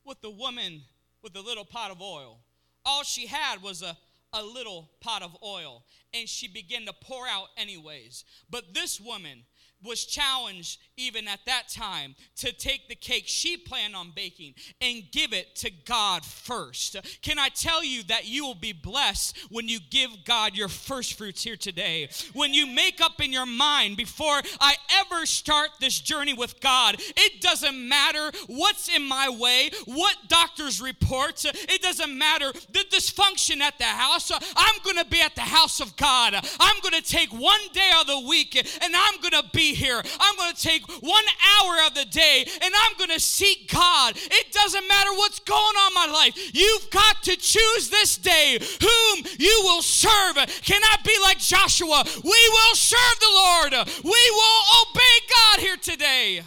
with 0.05 0.21
the 0.21 0.29
woman 0.29 0.83
with 1.21 1.33
the 1.33 1.41
little 1.41 1.65
pot 1.65 1.91
of 1.91 2.01
oil. 2.01 2.39
All 2.85 3.03
she 3.03 3.25
had 3.27 3.61
was 3.61 3.81
a, 3.81 3.97
a 4.31 4.41
little 4.41 4.89
pot 5.01 5.21
of 5.23 5.35
oil, 5.43 5.83
and 6.13 6.29
she 6.29 6.47
began 6.47 6.85
to 6.85 6.93
pour 6.93 7.27
out 7.27 7.47
anyways. 7.57 8.23
But 8.49 8.73
this 8.73 9.01
woman, 9.01 9.39
was 9.83 10.05
challenged 10.05 10.79
even 10.97 11.27
at 11.27 11.39
that 11.45 11.69
time 11.69 12.15
to 12.35 12.51
take 12.51 12.87
the 12.89 12.95
cake 12.95 13.23
she 13.25 13.55
planned 13.55 13.95
on 13.95 14.11
baking 14.15 14.53
and 14.81 15.03
give 15.11 15.33
it 15.33 15.55
to 15.55 15.71
God 15.85 16.25
first. 16.25 16.97
Can 17.21 17.39
I 17.39 17.49
tell 17.49 17.83
you 17.83 18.03
that 18.03 18.27
you 18.27 18.45
will 18.45 18.55
be 18.55 18.73
blessed 18.73 19.37
when 19.49 19.67
you 19.67 19.79
give 19.89 20.09
God 20.25 20.55
your 20.55 20.67
first 20.67 21.17
fruits 21.17 21.43
here 21.43 21.55
today? 21.55 22.09
When 22.33 22.53
you 22.53 22.65
make 22.65 23.01
up 23.01 23.21
in 23.21 23.31
your 23.31 23.45
mind 23.45 23.97
before 23.97 24.41
I 24.59 24.75
ever 24.99 25.25
start 25.25 25.69
this 25.79 25.99
journey 25.99 26.33
with 26.33 26.59
God, 26.59 26.95
it 26.99 27.41
doesn't 27.41 27.87
matter 27.87 28.31
what's 28.47 28.89
in 28.93 29.07
my 29.07 29.29
way, 29.29 29.71
what 29.85 30.15
doctor's 30.27 30.81
reports, 30.81 31.45
it 31.45 31.81
doesn't 31.81 32.17
matter 32.17 32.51
the 32.51 32.85
dysfunction 32.91 33.61
at 33.61 33.77
the 33.77 33.85
house. 33.85 34.31
I'm 34.31 34.81
going 34.83 34.97
to 34.97 35.09
be 35.09 35.21
at 35.21 35.35
the 35.35 35.41
house 35.41 35.79
of 35.79 35.95
God. 35.95 36.33
I'm 36.59 36.81
going 36.81 37.01
to 37.01 37.07
take 37.07 37.29
one 37.29 37.59
day 37.73 37.91
of 37.99 38.07
the 38.07 38.27
week 38.27 38.55
and 38.55 38.93
I'm 38.95 39.21
going 39.21 39.41
to 39.41 39.49
be 39.53 39.68
here. 39.73 40.01
I'm 40.19 40.36
going 40.38 40.53
to 40.53 40.62
take 40.62 40.88
one 41.01 41.23
hour 41.60 41.77
of 41.88 41.93
the 41.93 42.05
day 42.05 42.45
and 42.62 42.73
I'm 42.75 42.97
going 42.97 43.10
to 43.12 43.19
seek 43.19 43.71
God. 43.71 44.13
It 44.15 44.51
doesn't 44.51 44.88
matter 44.88 45.12
what's 45.12 45.39
going 45.39 45.58
on 45.58 45.91
in 45.91 45.95
my 45.95 46.13
life. 46.13 46.55
You've 46.55 46.89
got 46.89 47.23
to 47.23 47.36
choose 47.36 47.89
this 47.89 48.17
day 48.17 48.60
whom 48.60 49.25
you 49.38 49.62
will 49.63 49.82
serve. 49.82 50.36
Can 50.62 50.82
I 50.84 50.97
be 51.05 51.15
like 51.21 51.39
Joshua? 51.39 52.03
We 52.23 52.49
will 52.51 52.75
serve 52.75 53.19
the 53.19 53.32
Lord. 53.34 53.73
We 54.03 54.32
will 54.32 54.62
obey 54.82 55.15
God 55.36 55.60
here 55.60 55.77
today. 55.77 56.41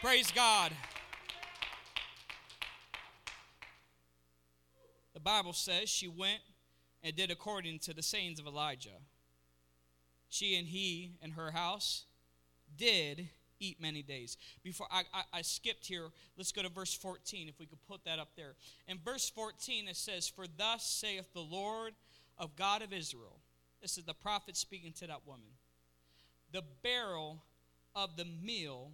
Praise 0.00 0.30
God. 0.30 0.72
The 5.14 5.20
Bible 5.20 5.52
says 5.52 5.88
she 5.88 6.06
went 6.06 6.40
and 7.02 7.16
did 7.16 7.30
according 7.30 7.80
to 7.80 7.92
the 7.92 8.02
sayings 8.02 8.38
of 8.38 8.46
Elijah. 8.46 9.00
She 10.28 10.56
and 10.56 10.68
he 10.68 11.16
and 11.22 11.32
her 11.32 11.50
house 11.50 12.04
did 12.76 13.28
eat 13.60 13.80
many 13.80 14.02
days. 14.02 14.36
Before 14.62 14.86
I, 14.90 15.02
I, 15.12 15.22
I, 15.34 15.42
skipped 15.42 15.86
here, 15.86 16.08
let's 16.36 16.52
go 16.52 16.62
to 16.62 16.68
verse 16.68 16.94
14, 16.94 17.48
if 17.48 17.58
we 17.58 17.66
could 17.66 17.84
put 17.88 18.04
that 18.04 18.18
up 18.18 18.30
there. 18.36 18.54
In 18.86 18.98
verse 19.04 19.28
14, 19.30 19.88
it 19.88 19.96
says, 19.96 20.28
For 20.28 20.46
thus 20.56 20.84
saith 20.84 21.32
the 21.32 21.40
Lord 21.40 21.94
of 22.38 22.56
God 22.56 22.82
of 22.82 22.92
Israel. 22.92 23.40
This 23.82 23.98
is 23.98 24.04
the 24.04 24.14
prophet 24.14 24.56
speaking 24.56 24.92
to 24.94 25.06
that 25.06 25.26
woman. 25.26 25.48
The 26.52 26.62
barrel 26.82 27.42
of 27.94 28.16
the 28.16 28.26
meal 28.42 28.92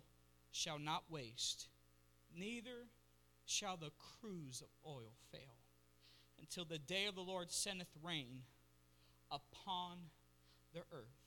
shall 0.50 0.78
not 0.78 1.04
waste, 1.10 1.68
neither 2.36 2.86
shall 3.46 3.76
the 3.76 3.90
cruse 4.20 4.62
of 4.62 4.68
oil 4.90 5.12
fail, 5.30 5.56
until 6.40 6.64
the 6.64 6.78
day 6.78 7.06
of 7.06 7.14
the 7.14 7.20
Lord 7.20 7.50
sendeth 7.50 7.88
rain 8.02 8.42
upon 9.30 9.98
the 10.72 10.80
earth. 10.92 11.23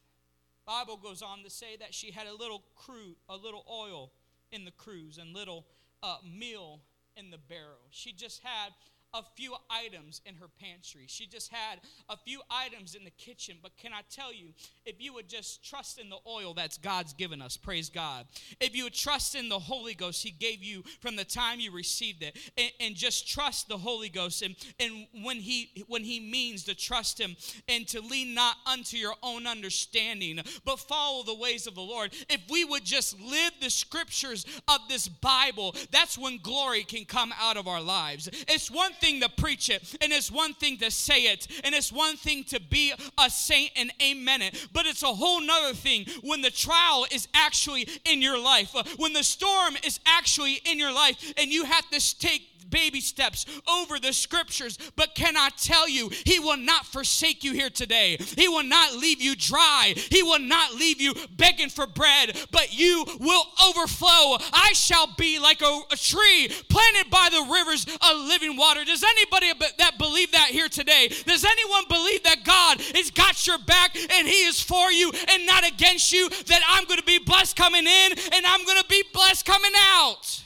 Bible 0.68 0.98
goes 0.98 1.22
on 1.22 1.44
to 1.44 1.50
say 1.50 1.78
that 1.80 1.94
she 1.94 2.12
had 2.12 2.28
a 2.28 2.36
little 2.36 2.62
crew, 2.76 3.16
a 3.30 3.38
little 3.38 3.66
oil 3.72 4.12
in 4.52 4.66
the 4.66 4.72
cruse 4.72 5.18
and 5.18 5.34
little 5.34 5.66
uh, 6.04 6.18
meal 6.24 6.82
in 7.16 7.32
the 7.32 7.38
barrel. 7.38 7.88
She 7.90 8.12
just 8.12 8.42
had 8.44 8.74
a 9.14 9.24
few 9.36 9.56
items 9.70 10.22
in 10.26 10.36
her 10.36 10.48
pantry. 10.60 11.06
She 11.08 11.28
just 11.28 11.52
had 11.52 11.80
a 12.10 12.18
few 12.18 12.42
items 12.50 12.96
in 12.96 13.04
the 13.04 13.12
kitchen. 13.12 13.58
But 13.62 13.78
can 13.78 13.94
I 13.94 14.02
tell 14.10 14.34
you, 14.34 14.48
if 14.86 15.02
you 15.02 15.14
would 15.14 15.28
just 15.28 15.64
trust 15.68 16.00
in 16.00 16.10
the 16.10 16.18
oil 16.28 16.54
that's 16.54 16.78
God's 16.78 17.14
given 17.14 17.42
us, 17.42 17.58
praise 17.58 17.90
God. 17.90 18.26
If 18.60 18.76
you 18.76 18.84
would 18.84 18.94
trust 18.94 19.36
in 19.36 19.50
the 19.50 19.60
Holy 19.60 19.94
Ghost 19.94 20.24
He 20.24 20.32
gave 20.32 20.64
you 20.64 20.84
from 21.00 21.16
the 21.16 21.24
time 21.26 21.60
you 21.60 21.72
received 21.72 22.24
it, 22.24 22.38
and, 22.58 22.72
and 22.80 22.96
just 22.96 23.28
trust 23.28 23.68
the 23.68 23.78
Holy 23.78 24.10
Ghost, 24.10 24.42
and, 24.42 24.56
and 24.80 25.08
when 25.24 25.38
He 25.38 25.86
when 25.88 26.04
He 26.04 26.20
means 26.20 26.64
to 26.66 26.76
trust 26.76 27.20
Him 27.20 27.36
and 27.68 27.88
to 27.88 28.02
lean 28.02 28.34
not 28.34 28.58
unto 28.66 28.98
your 28.98 29.16
own 29.24 29.48
understanding, 29.48 30.40
but 30.66 30.80
follow 30.80 31.24
the 31.24 31.34
ways 31.34 31.68
of 31.68 31.76
the 31.76 31.82
Lord. 31.82 32.14
If 32.30 32.42
we 32.50 32.66
would 32.66 32.84
just 32.84 33.20
live 33.20 33.54
the 33.62 33.70
scriptures 33.70 34.46
of 34.68 34.80
this 34.90 35.08
Bible, 35.08 35.76
that's 35.92 36.18
when 36.18 36.40
glory 36.42 36.84
can 36.84 37.06
come 37.06 37.34
out 37.40 37.58
of 37.58 37.68
our 37.68 37.82
lives. 37.82 38.30
It's 38.48 38.70
one 38.70 38.94
thing 38.94 39.07
to 39.22 39.30
preach 39.30 39.70
it, 39.70 39.96
and 40.02 40.12
it's 40.12 40.32
one 40.32 40.54
thing 40.54 40.78
to 40.78 40.92
say 40.92 41.24
it, 41.34 41.48
and 41.64 41.74
it's 41.74 41.92
one 41.92 42.18
thing 42.18 42.44
to 42.46 42.60
be 42.60 42.94
a 43.18 43.30
saint 43.30 43.72
and 43.76 43.92
amen 44.02 44.42
it. 44.42 44.68
But 44.74 44.86
it's 44.86 45.04
a 45.04 45.08
whole 45.08 45.42
nother 45.42 45.74
thing 45.74 46.06
when 46.22 46.42
the 46.42 46.52
trial 46.52 47.06
is 47.12 47.28
actually 47.34 47.88
in 48.06 48.22
your 48.22 48.38
life, 48.38 48.76
when 48.98 49.14
the 49.14 49.24
storm 49.24 49.76
is 49.84 50.00
actually 50.06 50.60
in 50.66 50.78
your 50.78 50.94
life, 50.94 51.34
and 51.38 51.52
you 51.52 51.64
have 51.66 51.90
to 51.90 52.20
take 52.20 52.44
baby 52.70 53.02
steps 53.02 53.46
over 53.70 54.00
the 54.00 54.14
scriptures. 54.14 54.78
But 54.96 55.16
can 55.16 55.38
I 55.38 55.50
tell 55.58 55.88
you, 55.88 56.10
He 56.26 56.40
will 56.40 56.58
not 56.58 56.86
forsake 56.86 57.44
you 57.44 57.54
here 57.54 57.70
today. 57.70 58.18
He 58.20 58.48
will 58.48 58.64
not 58.64 58.96
leave 58.96 59.22
you 59.22 59.36
dry. 59.36 59.94
He 59.96 60.24
will 60.24 60.40
not 60.40 60.74
leave 60.74 61.02
you 61.02 61.14
begging 61.36 61.70
for 61.70 61.88
bread, 61.88 62.38
but 62.52 62.78
you 62.78 63.06
will 63.20 63.44
overflow. 63.68 64.38
I 64.54 64.72
shall 64.74 65.08
be 65.18 65.40
like 65.40 65.62
a, 65.62 65.82
a 65.92 65.98
tree 65.98 66.50
planted 66.70 67.10
by 67.10 67.30
the 67.32 67.48
rivers 67.52 67.86
of 67.86 68.18
living 68.28 68.58
water. 68.58 68.84
Does 68.84 69.04
anybody 69.04 69.52
that 69.78 69.98
believe 69.98 70.32
that 70.32 70.50
here 70.50 70.70
today? 70.70 71.10
Does 71.26 71.46
anyone 71.46 71.84
believe 71.90 72.24
that 72.24 72.44
God 72.44 72.82
has 72.96 73.12
got 73.12 73.46
your 73.48 73.58
back 73.60 73.96
and 73.96 74.28
He 74.28 74.46
is 74.46 74.62
for 74.62 74.92
you 74.92 75.12
and 75.30 75.46
not 75.46 75.68
against 75.68 76.12
you? 76.12 76.30
That 76.30 76.62
I'm 76.70 76.86
going 76.86 77.00
to 77.00 77.06
be 77.06 77.20
blessed 77.20 77.56
coming 77.56 77.86
in 77.86 78.12
and 78.34 78.46
I'm 78.46 78.66
going 78.66 78.82
to 78.82 78.88
be 78.88 79.04
blessed 79.14 79.46
coming 79.46 79.72
out. 79.76 80.44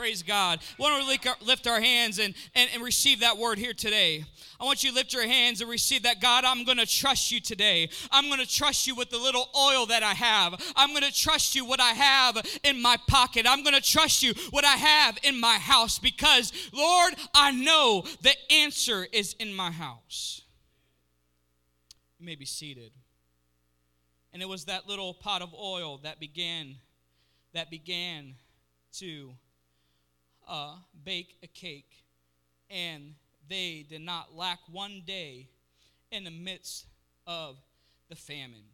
Praise 0.00 0.22
God. 0.22 0.60
Why 0.78 0.88
don't 0.88 1.06
we 1.06 1.46
lift 1.46 1.66
our 1.66 1.78
hands 1.78 2.18
and, 2.18 2.32
and, 2.54 2.70
and 2.72 2.82
receive 2.82 3.20
that 3.20 3.36
word 3.36 3.58
here 3.58 3.74
today? 3.74 4.24
I 4.58 4.64
want 4.64 4.82
you 4.82 4.88
to 4.88 4.96
lift 4.96 5.12
your 5.12 5.26
hands 5.26 5.60
and 5.60 5.68
receive 5.68 6.04
that. 6.04 6.22
God, 6.22 6.46
I'm 6.46 6.64
going 6.64 6.78
to 6.78 6.86
trust 6.86 7.30
you 7.30 7.38
today. 7.38 7.90
I'm 8.10 8.28
going 8.28 8.40
to 8.40 8.48
trust 8.48 8.86
you 8.86 8.94
with 8.94 9.10
the 9.10 9.18
little 9.18 9.50
oil 9.54 9.84
that 9.84 10.02
I 10.02 10.14
have. 10.14 10.54
I'm 10.74 10.92
going 10.92 11.02
to 11.02 11.12
trust 11.12 11.54
you 11.54 11.66
what 11.66 11.82
I 11.82 11.90
have 11.90 12.42
in 12.64 12.80
my 12.80 12.96
pocket. 13.08 13.44
I'm 13.46 13.62
going 13.62 13.74
to 13.74 13.82
trust 13.82 14.22
you 14.22 14.32
what 14.48 14.64
I 14.64 14.68
have 14.68 15.18
in 15.22 15.38
my 15.38 15.58
house 15.58 15.98
because, 15.98 16.50
Lord, 16.72 17.12
I 17.34 17.52
know 17.52 18.06
the 18.22 18.32
answer 18.50 19.06
is 19.12 19.34
in 19.38 19.52
my 19.52 19.70
house. 19.70 20.40
You 22.18 22.24
may 22.24 22.36
be 22.36 22.46
seated. 22.46 22.92
And 24.32 24.40
it 24.40 24.48
was 24.48 24.64
that 24.64 24.88
little 24.88 25.12
pot 25.12 25.42
of 25.42 25.52
oil 25.52 25.98
that 26.04 26.18
began 26.18 26.76
that 27.52 27.70
began 27.70 28.36
to 28.94 29.34
uh, 30.50 30.74
bake 31.04 31.36
a 31.42 31.46
cake, 31.46 32.04
and 32.68 33.14
they 33.48 33.86
did 33.88 34.02
not 34.02 34.36
lack 34.36 34.58
one 34.70 35.02
day 35.06 35.48
in 36.10 36.24
the 36.24 36.30
midst 36.30 36.86
of 37.26 37.56
the 38.10 38.16
famine. 38.16 38.64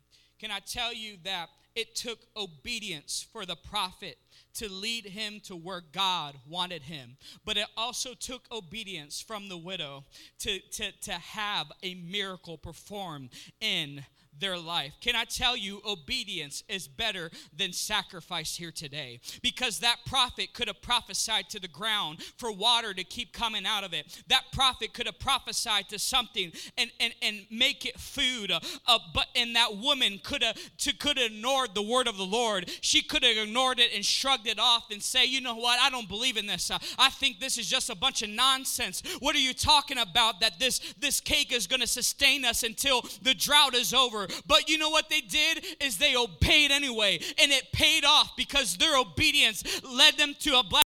Can 0.41 0.51
I 0.51 0.59
tell 0.59 0.93
you 0.93 1.17
that 1.25 1.49
it 1.77 1.95
took 1.95 2.19
obedience 2.37 3.25
for 3.31 3.45
the 3.45 3.55
prophet 3.55 4.17
to 4.55 4.73
lead 4.73 5.05
him 5.05 5.41
to 5.41 5.55
where 5.55 5.83
God 5.93 6.35
wanted 6.49 6.83
him. 6.83 7.19
But 7.45 7.59
it 7.59 7.67
also 7.77 8.15
took 8.15 8.43
obedience 8.51 9.21
from 9.21 9.51
the 9.51 9.59
widow 9.59 10.05
to, 10.39 10.59
to, 10.59 10.93
to 11.03 11.13
have 11.13 11.71
a 11.83 11.95
miracle 11.95 12.57
performed 12.57 13.29
in 13.61 14.03
their 14.39 14.59
life. 14.59 14.95
Can 15.01 15.17
I 15.17 15.25
tell 15.25 15.57
you, 15.57 15.81
obedience 15.87 16.63
is 16.69 16.89
better 16.89 17.31
than 17.57 17.73
sacrifice 17.73 18.57
here 18.57 18.71
today? 18.71 19.21
Because 19.43 19.81
that 19.81 19.97
prophet 20.07 20.53
could 20.53 20.69
have 20.69 20.83
prophesied 20.83 21.49
to 21.51 21.61
the 21.61 21.69
ground 21.69 22.23
for 22.37 22.53
water 22.53 22.95
to 22.95 23.05
keep 23.05 23.33
coming 23.33 23.67
out 23.67 23.85
of 23.85 23.93
it. 23.93 24.23
That 24.29 24.45
prophet 24.53 24.93
could 24.93 25.07
have 25.07 25.19
prophesied 25.19 25.89
to 25.89 25.99
something 25.99 26.53
and, 26.77 26.91
and, 27.01 27.15
and 27.23 27.47
make 27.51 27.85
it 27.87 27.99
food. 27.99 28.51
Uh, 28.51 28.61
uh, 28.87 28.99
but 29.15 29.27
and 29.35 29.57
that 29.57 29.77
woman 29.77 30.21
could 30.23 30.43
have 30.43 30.57
could 30.99 31.19
have 31.19 31.33
ignored 31.33 31.75
the 31.75 31.83
word 31.83 32.09
of 32.09 32.17
the 32.17 32.25
Lord. 32.25 32.71
She 32.81 33.03
could 33.03 33.23
have 33.25 33.37
ignored 33.37 33.79
it 33.79 33.91
and 33.95 34.05
shrugged 34.05 34.47
it 34.47 34.59
off 34.59 34.91
and 34.91 35.03
say, 35.03 35.25
you 35.25 35.41
know 35.41 35.57
what? 35.57 35.81
I 35.81 35.91
don't 35.91 36.09
believe 36.09 36.37
in 36.37 36.47
this. 36.47 36.71
Uh, 36.71 36.79
I 36.99 37.11
think 37.11 37.41
this 37.41 37.59
is 37.59 37.69
just 37.69 37.91
a 37.91 37.95
bunch 37.95 38.23
of 38.23 38.31
nonsense. 38.31 39.03
What 39.21 39.35
are 39.37 39.41
you 39.41 39.55
talking 39.55 39.99
about? 39.99 40.41
That 40.41 40.59
this 40.59 40.95
this 40.99 41.21
cake 41.21 41.53
is 41.53 41.67
going 41.67 41.81
to 41.81 41.87
sustain 41.87 42.45
us 42.45 42.63
until 42.63 43.03
the 43.23 43.35
drought 43.35 43.75
is 43.75 43.93
over. 43.93 44.26
But 44.47 44.69
you 44.69 44.79
know 44.79 44.91
what 44.91 45.09
they 45.09 45.21
did? 45.21 45.65
Is 45.81 45.99
they 45.99 46.17
obeyed 46.17 46.71
anyway, 46.71 47.21
and 47.39 47.53
it 47.53 47.73
paid 47.73 48.05
off 48.05 48.33
because 48.37 48.77
their 48.77 48.99
obedience 48.99 49.63
led 49.83 50.17
them 50.17 50.35
to 50.41 50.59
a 50.59 50.63
blessing 50.63 50.86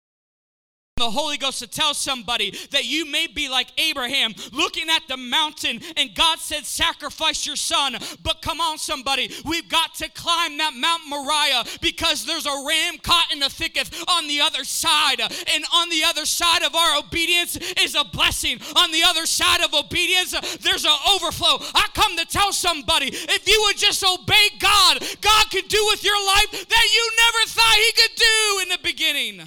the 0.98 1.11
Holy 1.11 1.37
Ghost 1.37 1.59
to 1.59 1.66
tell 1.66 1.92
somebody 1.92 2.52
that 2.70 2.87
you 2.87 3.04
may 3.04 3.26
be 3.26 3.50
like 3.50 3.68
Abraham 3.76 4.35
looking 4.50 4.88
at 4.88 5.02
the 5.09 5.18
mountain 5.18 5.78
and 5.94 6.14
God 6.14 6.38
said, 6.38 6.64
Sacrifice 6.64 7.46
your 7.46 7.56
son. 7.56 7.98
But 8.22 8.40
come 8.40 8.62
on, 8.62 8.78
somebody, 8.78 9.30
we've 9.44 9.68
got 9.68 9.94
to 9.96 10.09
climb 10.09 10.56
that 10.56 10.72
Mount 10.72 11.02
Moriah 11.06 11.64
because 11.82 12.24
there's 12.24 12.46
a 12.46 12.64
ram 12.66 12.96
caught 13.02 13.30
in 13.30 13.40
the 13.40 13.50
thicket 13.50 13.90
on 14.09 14.26
the 14.26 14.40
other 14.40 14.64
side. 14.64 15.20
And 15.20 15.64
on 15.74 15.90
the 15.90 16.02
other 16.02 16.24
side 16.24 16.62
of 16.62 16.74
our 16.74 16.98
obedience 16.98 17.59
is 17.78 17.94
a 17.94 18.04
blessing. 18.04 18.59
On 18.74 18.90
the 18.90 19.02
other 19.04 19.26
side 19.26 19.61
of 19.61 19.74
obedience, 19.74 20.32
there's 20.61 20.87
an 20.87 20.96
overflow. 21.12 21.59
I 21.74 21.88
come 21.92 22.16
to 22.16 22.24
tell 22.24 22.54
somebody 22.54 23.11
if 23.12 23.46
you 23.46 23.62
would 23.66 23.76
just 23.76 24.02
obey 24.02 24.48
God, 24.59 25.04
God 25.20 25.50
could 25.50 25.68
do 25.68 25.87
with 25.90 26.02
your 26.02 26.24
life 26.24 26.52
that 26.52 26.87
you 26.94 27.11
never 27.18 27.48
thought 27.50 27.76
He 27.85 27.92
could 28.00 28.16
do 28.16 28.61
in 28.62 28.68
the 28.70 28.78
beginning. 28.82 29.46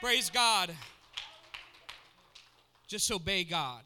Praise 0.00 0.30
God. 0.30 0.70
Just 2.86 3.10
obey 3.10 3.44
God. 3.44 3.82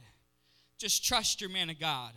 Just 0.78 1.04
trust 1.04 1.40
your 1.40 1.50
man 1.50 1.70
of 1.70 1.78
God. 1.78 2.12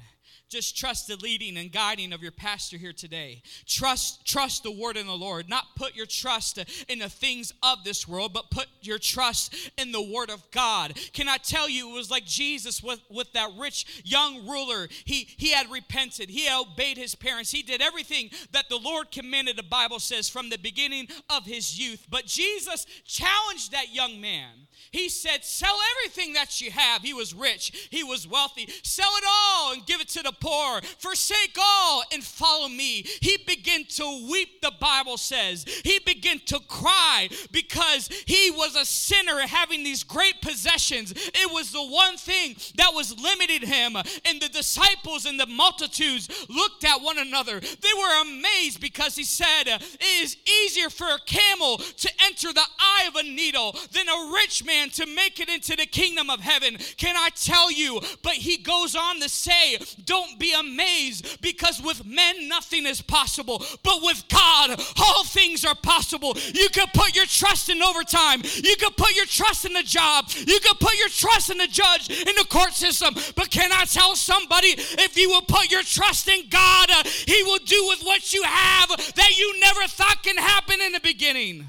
Just 0.54 0.78
trust 0.78 1.08
the 1.08 1.16
leading 1.16 1.58
and 1.58 1.72
guiding 1.72 2.14
of 2.14 2.22
your 2.22 2.32
pastor 2.32 2.78
here 2.78 2.94
today. 2.94 3.42
Trust, 3.66 4.24
trust 4.24 4.62
the 4.62 4.70
word 4.70 4.98
in 4.98 5.08
the 5.08 5.14
Lord. 5.16 5.50
Not 5.50 5.66
put 5.76 5.96
your 5.96 6.06
trust 6.06 6.60
in 6.88 7.00
the 7.00 7.10
things 7.10 7.52
of 7.64 7.84
this 7.84 8.08
world, 8.08 8.34
but 8.34 8.52
put 8.52 8.68
your 8.84 9.00
trust 9.00 9.72
in 9.80 9.92
the 9.92 10.14
word 10.14 10.30
of 10.30 10.44
God. 10.52 10.94
Can 11.12 11.28
I 11.28 11.38
tell 11.38 11.68
you, 11.68 11.90
it 11.90 11.96
was 11.96 12.12
like 12.12 12.26
Jesus 12.26 12.84
with, 12.84 13.02
with 13.10 13.34
that 13.34 13.50
rich 13.58 14.04
young 14.06 14.48
ruler. 14.48 14.90
He, 15.06 15.28
he 15.38 15.50
had 15.50 15.72
repented, 15.72 16.30
he 16.30 16.48
obeyed 16.48 16.98
his 16.98 17.16
parents, 17.16 17.50
he 17.50 17.64
did 17.64 17.82
everything 17.82 18.30
that 18.52 18.70
the 18.70 18.78
Lord 18.78 19.10
commanded, 19.10 19.56
the 19.56 19.64
Bible 19.64 19.98
says, 19.98 20.30
from 20.30 20.50
the 20.52 20.60
beginning 20.60 21.08
of 21.32 21.48
his 21.48 21.80
youth. 21.80 22.06
But 22.12 22.28
Jesus 22.28 22.86
challenged 23.06 23.72
that 23.72 23.92
young 23.92 24.22
man. 24.22 24.68
He 24.92 25.10
said, 25.10 25.44
Sell 25.44 25.76
everything 25.98 26.34
that 26.34 26.62
you 26.62 26.70
have. 26.70 27.02
He 27.02 27.14
was 27.14 27.34
rich, 27.34 27.88
he 27.90 28.04
was 28.04 28.28
wealthy. 28.28 28.70
Sell 28.84 29.10
it 29.18 29.24
all 29.28 29.74
and 29.74 29.86
give 29.88 30.00
it 30.00 30.10
to 30.10 30.22
the 30.22 30.32
poor. 30.44 30.82
Forsake 31.00 31.58
all 31.58 32.04
and 32.12 32.24
follow 32.24 32.68
me. 32.68 33.06
He 33.22 33.38
began 33.48 33.86
to 33.86 34.28
weep, 34.30 34.62
the 34.62 34.74
Bible 34.80 35.18
says. 35.18 35.66
He 35.84 36.00
began 36.00 36.40
to 36.48 36.60
cry 36.68 37.30
because 37.52 38.10
he 38.26 38.52
was 38.52 38.76
a 38.76 38.86
sinner 38.86 39.40
having 39.48 39.84
these 39.84 40.04
great 40.04 40.42
possessions. 40.42 41.14
It 41.14 41.54
was 41.54 41.72
the 41.72 41.84
one 41.84 42.18
thing 42.18 42.56
that 42.76 42.92
was 42.94 43.18
limited 43.18 43.64
him. 43.64 43.96
And 43.96 44.42
the 44.42 44.50
disciples 44.50 45.26
and 45.26 45.40
the 45.40 45.46
multitudes 45.46 46.28
looked 46.50 46.84
at 46.84 47.02
one 47.02 47.18
another. 47.18 47.60
They 47.60 47.94
were 47.98 48.22
amazed 48.22 48.82
because 48.82 49.16
he 49.16 49.24
said, 49.24 49.64
It 49.68 50.24
is 50.24 50.36
easier 50.66 50.90
for 50.90 51.08
a 51.08 51.20
camel 51.26 51.78
to 51.78 52.10
enter 52.26 52.52
the 52.52 52.66
eye 52.80 53.06
of 53.08 53.16
a 53.16 53.24
needle 53.24 53.76
than 53.92 54.10
a 54.10 54.32
rich 54.34 54.66
man 54.66 54.90
to 54.92 55.06
make 55.06 55.40
it 55.40 55.48
into 55.48 55.76
the 55.78 55.86
kingdom 55.86 56.30
of 56.30 56.42
heaven. 56.42 56.78
Can 56.98 57.16
I 57.16 57.30
tell 57.30 57.72
you? 57.72 58.02
But 58.22 58.34
he 58.34 58.58
goes 58.58 58.96
on 58.96 59.22
to 59.22 59.30
say, 59.30 59.78
Don't 60.04 60.33
be 60.38 60.54
amazed 60.54 61.42
because 61.42 61.82
with 61.82 62.06
men 62.06 62.48
nothing 62.48 62.86
is 62.86 63.02
possible, 63.02 63.64
but 63.84 64.02
with 64.02 64.24
God 64.30 64.80
all 64.98 65.24
things 65.24 65.66
are 65.66 65.76
possible. 65.76 66.36
You 66.54 66.70
can 66.70 66.88
put 66.94 67.16
your 67.16 67.26
trust 67.26 67.70
in 67.70 67.82
overtime, 67.82 68.42
you 68.44 68.76
can 68.76 68.92
put 68.98 69.16
your 69.16 69.26
trust 69.26 69.66
in 69.66 69.74
the 69.74 69.84
job, 69.84 70.26
you 70.36 70.60
can 70.60 70.76
put 70.80 70.98
your 70.98 71.10
trust 71.10 71.50
in 71.50 71.58
the 71.58 71.68
judge, 71.68 72.10
in 72.10 72.36
the 72.36 72.46
court 72.50 72.74
system. 72.74 73.14
But 73.36 73.50
can 73.50 73.72
I 73.72 73.86
tell 73.86 74.16
somebody 74.16 74.70
if 74.78 75.18
you 75.18 75.30
will 75.30 75.42
put 75.42 75.72
your 75.72 75.84
trust 75.84 76.28
in 76.28 76.50
God, 76.50 76.90
uh, 76.92 77.04
He 77.06 77.44
will 77.44 77.60
do 77.66 77.86
with 77.90 78.04
what 78.04 78.34
you 78.34 78.44
have 78.44 78.90
that 78.90 79.38
you 79.38 79.60
never 79.60 79.88
thought 79.88 80.24
can 80.24 80.38
happen 80.38 80.82
in 80.82 80.92
the 80.92 81.00
beginning? 81.02 81.68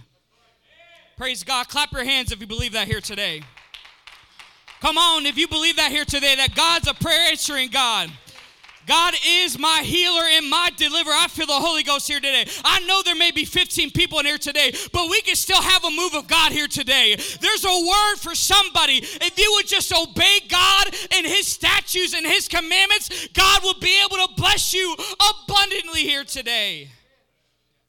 Praise 1.16 1.44
God. 1.44 1.68
Clap 1.68 1.92
your 1.92 2.04
hands 2.04 2.32
if 2.32 2.40
you 2.40 2.46
believe 2.46 2.72
that 2.72 2.88
here 2.88 3.00
today. 3.00 3.42
Come 4.80 4.98
on, 4.98 5.24
if 5.26 5.38
you 5.38 5.48
believe 5.48 5.76
that 5.76 5.90
here 5.90 6.04
today, 6.04 6.34
that 6.36 6.54
God's 6.54 6.88
a 6.88 6.94
prayer 6.94 7.30
answering 7.30 7.70
God. 7.70 8.10
God 8.86 9.14
is 9.26 9.58
my 9.58 9.82
healer 9.84 10.22
and 10.22 10.48
my 10.48 10.70
deliverer. 10.76 11.14
I 11.16 11.28
feel 11.28 11.46
the 11.46 11.52
Holy 11.52 11.82
Ghost 11.82 12.08
here 12.08 12.20
today. 12.20 12.46
I 12.64 12.80
know 12.80 13.02
there 13.02 13.14
may 13.14 13.30
be 13.30 13.44
15 13.44 13.90
people 13.90 14.18
in 14.18 14.26
here 14.26 14.38
today, 14.38 14.72
but 14.92 15.10
we 15.10 15.20
can 15.22 15.36
still 15.36 15.60
have 15.60 15.84
a 15.84 15.90
move 15.90 16.14
of 16.14 16.26
God 16.26 16.52
here 16.52 16.68
today. 16.68 17.16
There's 17.40 17.64
a 17.64 17.86
word 17.86 18.16
for 18.16 18.34
somebody. 18.34 18.98
If 19.02 19.38
you 19.38 19.52
would 19.56 19.66
just 19.66 19.92
obey 19.92 20.40
God 20.48 20.86
and 21.12 21.26
His 21.26 21.46
statutes 21.46 22.14
and 22.14 22.26
His 22.26 22.48
commandments, 22.48 23.28
God 23.28 23.62
will 23.62 23.78
be 23.80 24.00
able 24.04 24.26
to 24.26 24.34
bless 24.36 24.74
you 24.74 24.96
abundantly 25.44 26.02
here 26.02 26.24
today. 26.24 26.90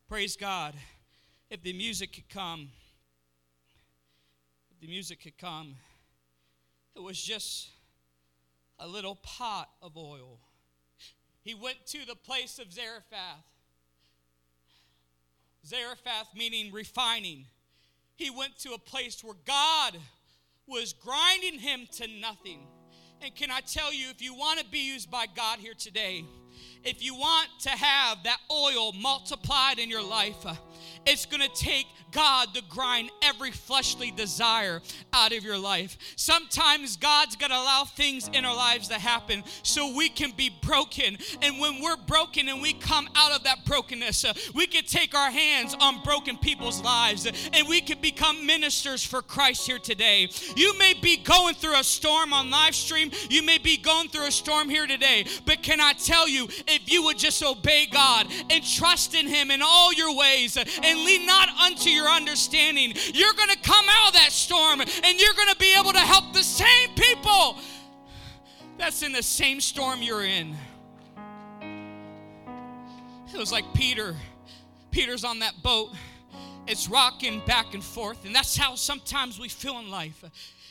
Praise 0.08 0.36
God. 0.36 0.76
If 1.50 1.62
the 1.62 1.74
music 1.74 2.14
could 2.14 2.30
come 2.30 2.70
if 4.76 4.82
the 4.82 4.88
music 4.88 5.22
could 5.22 5.38
come, 5.38 5.76
it 6.96 7.02
was 7.02 7.22
just 7.22 7.70
a 8.78 8.86
little 8.86 9.16
pot 9.16 9.70
of 9.82 9.96
oil. 9.96 10.40
He 11.46 11.54
went 11.54 11.86
to 11.88 12.00
the 12.08 12.16
place 12.16 12.58
of 12.58 12.74
Zarephath. 12.74 13.46
Zarephath 15.64 16.30
meaning 16.36 16.74
refining. 16.74 17.46
He 18.16 18.32
went 18.32 18.58
to 18.60 18.74
a 18.74 18.80
place 18.80 19.24
where 19.24 19.36
God 19.46 19.96
was 20.68 20.94
grinding 20.94 21.60
him 21.60 21.88
to 21.98 22.08
nothing. 22.08 22.62
And 23.22 23.34
can 23.36 23.52
I 23.52 23.60
tell 23.60 23.94
you, 23.94 24.10
if 24.10 24.24
you 24.24 24.34
want 24.34 24.60
to 24.60 24.66
be 24.66 24.80
used 24.80 25.12
by 25.12 25.28
God 25.36 25.60
here 25.60 25.76
today, 25.78 26.26
if 26.86 27.04
you 27.04 27.16
want 27.16 27.50
to 27.62 27.70
have 27.70 28.24
that 28.24 28.38
oil 28.52 28.94
multiplied 28.94 29.80
in 29.80 29.90
your 29.90 30.04
life, 30.04 30.46
it's 31.06 31.26
going 31.26 31.42
to 31.42 31.50
take 31.50 31.88
God 32.12 32.54
to 32.54 32.64
grind 32.70 33.12
every 33.22 33.52
fleshly 33.52 34.10
desire 34.10 34.82
out 35.12 35.34
of 35.34 35.44
your 35.44 35.58
life. 35.58 35.98
Sometimes 36.16 36.96
God's 36.96 37.36
going 37.36 37.52
to 37.52 37.58
allow 37.58 37.84
things 37.84 38.30
in 38.32 38.46
our 38.46 38.56
lives 38.56 38.88
to 38.88 38.96
happen 38.96 39.44
so 39.64 39.96
we 39.96 40.08
can 40.08 40.32
be 40.32 40.50
broken. 40.62 41.18
And 41.42 41.60
when 41.60 41.82
we're 41.82 41.98
broken 41.98 42.48
and 42.48 42.62
we 42.62 42.72
come 42.72 43.10
out 43.16 43.34
of 43.34 43.44
that 43.44 43.66
brokenness, 43.66 44.24
uh, 44.24 44.34
we 44.54 44.66
can 44.66 44.86
take 44.86 45.14
our 45.14 45.30
hands 45.30 45.76
on 45.80 46.02
broken 46.04 46.38
people's 46.38 46.82
lives 46.82 47.26
and 47.26 47.68
we 47.68 47.82
can 47.82 48.00
become 48.00 48.46
ministers 48.46 49.04
for 49.04 49.22
Christ 49.22 49.68
here 49.68 49.80
today. 49.80 50.30
You 50.56 50.78
may 50.80 50.94
be 50.94 51.18
going 51.18 51.56
through 51.56 51.78
a 51.78 51.84
storm 51.84 52.32
on 52.32 52.50
live 52.50 52.76
stream, 52.76 53.12
you 53.30 53.44
may 53.44 53.58
be 53.58 53.76
going 53.76 54.08
through 54.08 54.28
a 54.28 54.32
storm 54.32 54.70
here 54.70 54.88
today, 54.88 55.26
but 55.46 55.62
can 55.62 55.82
I 55.82 55.92
tell 55.94 56.30
you, 56.30 56.48
if 56.76 56.92
you 56.92 57.04
would 57.04 57.18
just 57.18 57.44
obey 57.44 57.88
God 57.88 58.28
and 58.50 58.64
trust 58.64 59.16
in 59.16 59.28
Him 59.28 59.52
in 59.52 59.62
all 59.64 59.94
your 59.94 60.16
ways 60.16 60.58
and 60.58 61.00
lean 61.06 61.26
not 61.26 61.50
unto 61.50 61.90
your 61.90 62.08
understanding. 62.08 62.94
You're 63.14 63.34
going 63.34 63.50
to 63.50 63.60
come 63.60 63.86
out 63.90 64.10
of 64.10 64.14
that 64.14 64.32
storm 64.32 64.82
and 64.82 65.20
you're 65.20 65.34
going 65.34 65.50
to 65.50 65.58
be 65.58 65.74
able 65.78 65.94
to 65.94 66.00
help 66.00 66.34
the 66.34 66.44
same 66.44 66.90
people 66.96 67.58
that's 68.78 69.04
in 69.04 69.12
the 69.12 69.24
same 69.24 69.62
storm 69.62 70.02
you're 70.02 70.26
in. 70.26 70.56
It 73.34 73.38
was 73.38 73.52
like 73.52 73.66
Peter. 73.74 74.16
Peter's 74.92 75.24
on 75.24 75.40
that 75.40 75.62
boat. 75.62 75.92
It's 76.68 76.88
rocking 76.88 77.42
back 77.46 77.74
and 77.74 77.84
forth. 77.84 78.26
And 78.26 78.34
that's 78.34 78.56
how 78.56 78.76
sometimes 78.76 79.40
we 79.40 79.50
feel 79.50 79.80
in 79.80 79.90
life. 79.90 80.24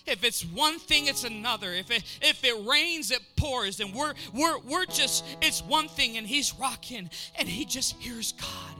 If 0.06 0.22
it's 0.22 0.44
one 0.44 0.78
thing, 0.78 1.06
it's 1.06 1.24
another. 1.24 1.72
If 1.72 1.90
it 1.90 2.02
if 2.20 2.44
it 2.44 2.66
rains, 2.66 3.10
it 3.10 3.22
pours. 3.36 3.80
And 3.80 3.94
we're 3.94 4.14
we're 4.34 4.58
we're 4.58 4.86
just 4.86 5.24
it's 5.40 5.62
one 5.62 5.88
thing 5.88 6.16
and 6.18 6.26
he's 6.26 6.54
rocking 6.54 7.08
and 7.36 7.48
he 7.48 7.64
just 7.64 7.96
hears 7.96 8.32
God 8.32 8.76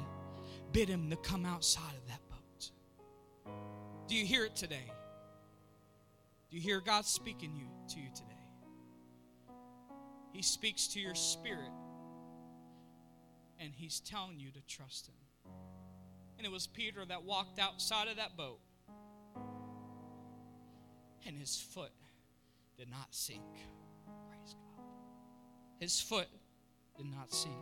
bid 0.73 0.89
him 0.89 1.09
to 1.09 1.17
come 1.17 1.47
outside 1.47 1.95
of 1.95 2.09
that 2.09 2.21
boat. 2.29 2.71
Do 4.09 4.17
you 4.17 4.27
hear 4.27 4.45
it 4.45 4.57
today? 4.57 4.91
Do 6.51 6.57
you 6.57 6.63
hear 6.63 6.81
God 6.81 7.07
speaking 7.07 7.55
you 7.57 7.67
to 7.95 8.01
you 8.01 8.09
today? 8.15 8.31
He 10.33 10.43
speaks 10.43 10.89
to 10.89 11.01
your 11.01 11.15
spirit 11.15 11.71
and 13.61 13.73
he's 13.73 14.01
telling 14.01 14.41
you 14.41 14.51
to 14.51 14.61
trust 14.67 15.07
him. 15.07 15.15
And 16.37 16.47
it 16.47 16.51
was 16.51 16.67
Peter 16.67 17.05
that 17.07 17.25
walked 17.25 17.59
outside 17.59 18.09
of 18.09 18.17
that 18.17 18.37
boat 18.37 18.59
and 21.27 21.37
his 21.39 21.57
foot 21.57 21.93
did 22.77 22.91
not 22.91 23.07
sink. 23.11 23.41
Praise 24.29 24.55
God. 24.55 24.85
His 25.79 26.01
foot 26.01 26.29
did 26.97 27.07
not 27.07 27.33
sink. 27.33 27.55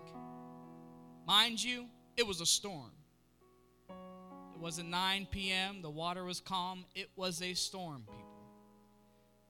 Mind 1.26 1.62
you, 1.62 1.86
it 2.16 2.26
was 2.26 2.40
a 2.40 2.46
storm. 2.46 2.92
It 3.88 4.60
wasn't 4.60 4.90
9 4.90 5.28
p.m., 5.30 5.82
the 5.82 5.90
water 5.90 6.24
was 6.24 6.40
calm. 6.40 6.84
It 6.94 7.10
was 7.16 7.42
a 7.42 7.54
storm, 7.54 8.04
people. 8.06 8.22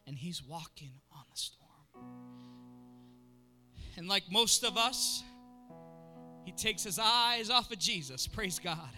And 0.06 0.16
he's 0.16 0.42
walking 0.42 0.92
on 1.12 1.22
the 1.30 1.38
storm. 1.38 1.62
And 3.96 4.08
like 4.08 4.24
most 4.30 4.64
of 4.64 4.76
us, 4.76 5.22
he 6.44 6.52
takes 6.52 6.82
his 6.82 6.98
eyes 6.98 7.50
off 7.50 7.70
of 7.70 7.78
Jesus, 7.78 8.26
praise 8.26 8.58
God, 8.58 8.90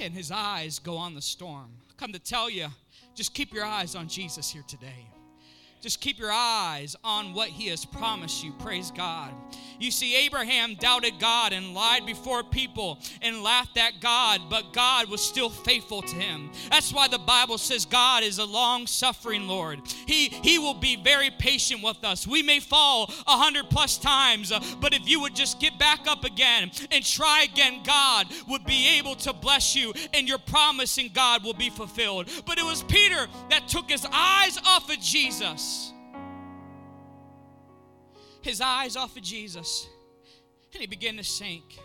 and 0.00 0.14
his 0.14 0.30
eyes 0.30 0.78
go 0.78 0.96
on 0.96 1.14
the 1.14 1.22
storm. 1.22 1.72
Come 1.96 2.12
to 2.12 2.18
tell 2.18 2.48
you, 2.48 2.68
just 3.16 3.32
keep 3.32 3.52
your 3.54 3.64
eyes 3.64 3.94
on 3.96 4.06
Jesus 4.06 4.50
here 4.50 4.64
today. 4.68 5.15
Just 5.86 6.00
keep 6.00 6.18
your 6.18 6.32
eyes 6.32 6.96
on 7.04 7.32
what 7.32 7.48
he 7.48 7.68
has 7.68 7.84
promised 7.84 8.42
you. 8.42 8.50
Praise 8.54 8.90
God. 8.90 9.32
You 9.78 9.92
see, 9.92 10.16
Abraham 10.16 10.74
doubted 10.74 11.20
God 11.20 11.52
and 11.52 11.74
lied 11.74 12.04
before 12.04 12.42
people 12.42 12.98
and 13.22 13.40
laughed 13.40 13.78
at 13.78 14.00
God, 14.00 14.40
but 14.50 14.72
God 14.72 15.08
was 15.08 15.20
still 15.20 15.48
faithful 15.48 16.02
to 16.02 16.16
him. 16.16 16.50
That's 16.70 16.92
why 16.92 17.06
the 17.06 17.20
Bible 17.20 17.56
says 17.56 17.84
God 17.84 18.24
is 18.24 18.38
a 18.38 18.44
long 18.44 18.88
suffering 18.88 19.46
Lord. 19.46 19.80
He, 20.06 20.28
he 20.28 20.58
will 20.58 20.74
be 20.74 20.96
very 20.96 21.30
patient 21.30 21.84
with 21.84 22.02
us. 22.02 22.26
We 22.26 22.42
may 22.42 22.58
fall 22.58 23.12
a 23.24 23.36
hundred 23.36 23.70
plus 23.70 23.96
times, 23.96 24.50
uh, 24.50 24.58
but 24.80 24.92
if 24.92 25.08
you 25.08 25.20
would 25.20 25.36
just 25.36 25.60
get 25.60 25.78
back 25.78 26.08
up 26.08 26.24
again 26.24 26.72
and 26.90 27.04
try 27.04 27.42
again, 27.42 27.82
God 27.84 28.26
would 28.48 28.64
be 28.64 28.98
able 28.98 29.14
to 29.16 29.32
bless 29.32 29.76
you 29.76 29.92
and 30.12 30.26
your 30.26 30.38
promise 30.38 30.98
in 30.98 31.12
God 31.12 31.44
will 31.44 31.54
be 31.54 31.70
fulfilled. 31.70 32.28
But 32.44 32.58
it 32.58 32.64
was 32.64 32.82
Peter 32.82 33.28
that 33.50 33.68
took 33.68 33.88
his 33.88 34.04
eyes 34.10 34.58
off 34.66 34.90
of 34.90 34.98
Jesus 34.98 35.75
his 38.46 38.60
eyes 38.60 38.96
off 38.96 39.16
of 39.16 39.22
Jesus 39.22 39.88
and 40.72 40.80
he 40.80 40.86
began 40.86 41.16
to 41.16 41.24
sink. 41.24 41.78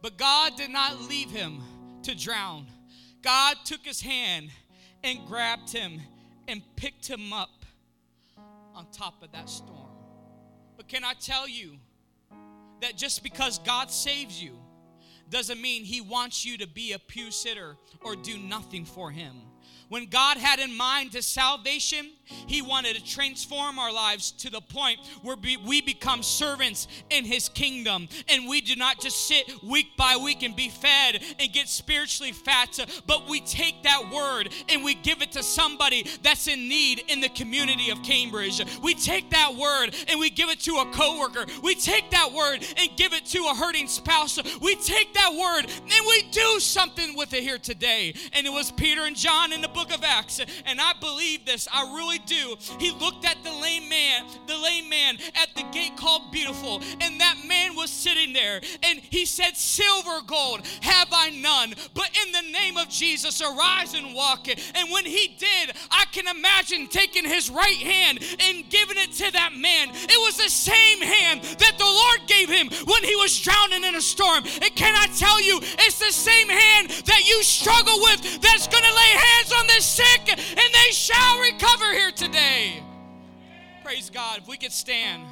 But 0.00 0.16
God 0.16 0.56
did 0.56 0.70
not 0.70 1.00
leave 1.02 1.30
him 1.30 1.60
to 2.04 2.14
drown. 2.14 2.66
God 3.22 3.56
took 3.64 3.80
his 3.80 4.00
hand 4.00 4.50
and 5.02 5.18
grabbed 5.26 5.72
him 5.72 6.00
and 6.46 6.62
picked 6.76 7.08
him 7.08 7.32
up 7.32 7.64
on 8.74 8.86
top 8.92 9.22
of 9.22 9.32
that 9.32 9.50
storm. 9.50 9.90
But 10.76 10.86
can 10.86 11.02
I 11.04 11.14
tell 11.14 11.48
you 11.48 11.72
that 12.80 12.96
just 12.96 13.22
because 13.22 13.58
God 13.58 13.90
saves 13.90 14.40
you 14.42 14.52
doesn't 15.30 15.60
mean 15.60 15.84
he 15.84 16.00
wants 16.00 16.44
you 16.44 16.58
to 16.58 16.68
be 16.68 16.92
a 16.92 16.98
pew 16.98 17.30
sitter 17.30 17.76
or 18.00 18.14
do 18.14 18.38
nothing 18.38 18.84
for 18.84 19.10
him. 19.10 19.40
When 19.94 20.06
God 20.06 20.38
had 20.38 20.58
in 20.58 20.76
mind 20.76 21.12
to 21.12 21.22
salvation, 21.22 22.10
He 22.24 22.62
wanted 22.62 22.96
to 22.96 23.04
transform 23.04 23.78
our 23.78 23.92
lives 23.92 24.32
to 24.38 24.50
the 24.50 24.60
point 24.60 24.98
where 25.22 25.36
we 25.36 25.82
become 25.82 26.24
servants 26.24 26.88
in 27.10 27.24
His 27.24 27.48
kingdom. 27.48 28.08
And 28.28 28.48
we 28.48 28.60
do 28.60 28.74
not 28.74 28.98
just 28.98 29.28
sit 29.28 29.62
week 29.62 29.96
by 29.96 30.16
week 30.16 30.42
and 30.42 30.56
be 30.56 30.68
fed 30.68 31.22
and 31.38 31.52
get 31.52 31.68
spiritually 31.68 32.32
fat, 32.32 32.76
but 33.06 33.28
we 33.28 33.40
take 33.42 33.84
that 33.84 34.10
word 34.12 34.48
and 34.68 34.82
we 34.82 34.96
give 34.96 35.22
it 35.22 35.30
to 35.30 35.44
somebody 35.44 36.10
that's 36.24 36.48
in 36.48 36.68
need 36.68 37.04
in 37.06 37.20
the 37.20 37.28
community 37.28 37.90
of 37.90 38.02
Cambridge. 38.02 38.60
We 38.82 38.94
take 38.94 39.30
that 39.30 39.54
word 39.54 39.94
and 40.08 40.18
we 40.18 40.28
give 40.28 40.48
it 40.48 40.58
to 40.62 40.72
a 40.78 40.90
coworker. 40.90 41.46
We 41.62 41.76
take 41.76 42.10
that 42.10 42.32
word 42.32 42.66
and 42.78 42.90
give 42.96 43.12
it 43.12 43.26
to 43.26 43.38
a 43.48 43.54
hurting 43.54 43.86
spouse. 43.86 44.40
We 44.60 44.74
take 44.74 45.14
that 45.14 45.32
word 45.34 45.70
and 45.70 46.06
we 46.08 46.22
do 46.32 46.58
something 46.58 47.16
with 47.16 47.32
it 47.32 47.44
here 47.44 47.58
today. 47.58 48.12
And 48.32 48.44
it 48.44 48.52
was 48.52 48.72
Peter 48.72 49.02
and 49.02 49.14
John 49.14 49.52
in 49.52 49.60
the 49.60 49.68
book 49.68 49.83
of 49.92 50.04
Acts, 50.04 50.40
and 50.66 50.80
I 50.80 50.92
believe 51.00 51.44
this, 51.44 51.68
I 51.72 51.94
really 51.94 52.18
do. 52.18 52.56
He 52.78 52.90
looked 52.92 53.24
at 53.24 53.42
the 53.42 53.52
lame 53.52 53.88
man, 53.88 54.24
the 54.46 54.56
lame 54.56 54.88
man 54.88 55.16
at 55.34 55.54
the 55.54 55.64
gate 55.72 55.96
called 55.96 56.30
Beautiful, 56.30 56.82
and 57.00 57.20
that 57.20 57.36
man 57.46 57.74
was 57.76 57.90
sitting 57.90 58.32
there, 58.32 58.60
and 58.82 59.00
he 59.00 59.24
said, 59.24 59.56
Silver, 59.56 60.20
gold 60.26 60.66
have 60.82 61.08
I 61.12 61.30
none, 61.30 61.74
but 61.94 62.10
in 62.24 62.32
the 62.32 62.52
name 62.52 62.76
of 62.76 62.88
Jesus, 62.88 63.40
arise 63.40 63.94
and 63.94 64.14
walk. 64.14 64.48
And 64.48 64.90
when 64.90 65.04
he 65.04 65.36
did, 65.38 65.76
I 65.90 66.04
can 66.12 66.26
imagine 66.26 66.88
taking 66.88 67.24
his 67.24 67.50
right 67.50 67.76
hand 67.76 68.18
and 68.40 68.68
giving 68.68 68.96
it 68.98 69.12
to 69.12 69.30
that 69.32 69.52
man. 69.54 69.90
It 69.92 70.20
was 70.20 70.36
the 70.36 70.50
same 70.50 71.00
hand 71.00 71.42
that 71.58 71.78
the 71.78 71.84
Lord 71.84 72.20
gave 72.26 72.48
him 72.48 72.68
when 72.86 73.02
he 73.04 73.16
was 73.16 73.38
drowning 73.40 73.84
in 73.84 73.94
a 73.94 74.00
storm. 74.00 74.44
And 74.44 74.74
can 74.74 74.94
I 74.96 75.06
tell 75.16 75.40
you, 75.40 75.60
it's 75.62 75.98
the 75.98 76.12
same 76.12 76.48
hand 76.48 76.90
that 77.06 77.28
you 77.28 77.42
struggle 77.42 78.00
with 78.00 78.40
that's 78.40 78.66
going 78.68 78.84
to 78.84 78.94
lay 78.94 79.12
hands 79.14 79.52
on 79.52 79.63
the 79.66 79.80
sick 79.80 80.28
and 80.28 80.38
they 80.74 80.90
shall 80.92 81.40
recover 81.40 81.92
here 81.92 82.10
today. 82.10 82.82
Praise 83.84 84.10
God. 84.10 84.38
If 84.38 84.48
we 84.48 84.56
could 84.56 84.72
stand. 84.72 85.24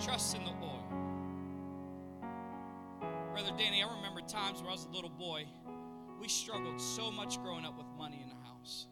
Trust 0.00 0.36
in 0.36 0.44
the 0.44 0.50
Lord. 0.50 0.82
Brother 3.32 3.52
Danny, 3.56 3.82
I 3.82 3.94
remember 3.96 4.20
times 4.22 4.60
where 4.60 4.70
I 4.70 4.72
was 4.72 4.86
a 4.86 4.94
little 4.94 5.10
boy. 5.10 5.46
We 6.20 6.28
struggled 6.28 6.80
so 6.80 7.10
much 7.10 7.40
growing 7.42 7.64
up 7.64 7.76
with 7.76 7.86
money 7.98 8.20
in 8.22 8.28
the 8.28 8.46
house. 8.46 8.86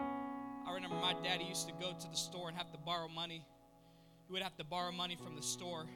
I 0.00 0.72
remember 0.72 0.96
my 0.96 1.14
daddy 1.22 1.44
used 1.44 1.66
to 1.68 1.74
go 1.74 1.92
to 1.98 2.10
the 2.10 2.16
store 2.16 2.48
and 2.48 2.56
have 2.56 2.70
to 2.72 2.78
borrow 2.78 3.08
money. 3.08 3.44
He 4.26 4.32
would 4.32 4.42
have 4.42 4.56
to 4.56 4.64
borrow 4.64 4.92
money 4.92 5.16
from 5.16 5.36
the 5.36 5.42
store 5.42 5.86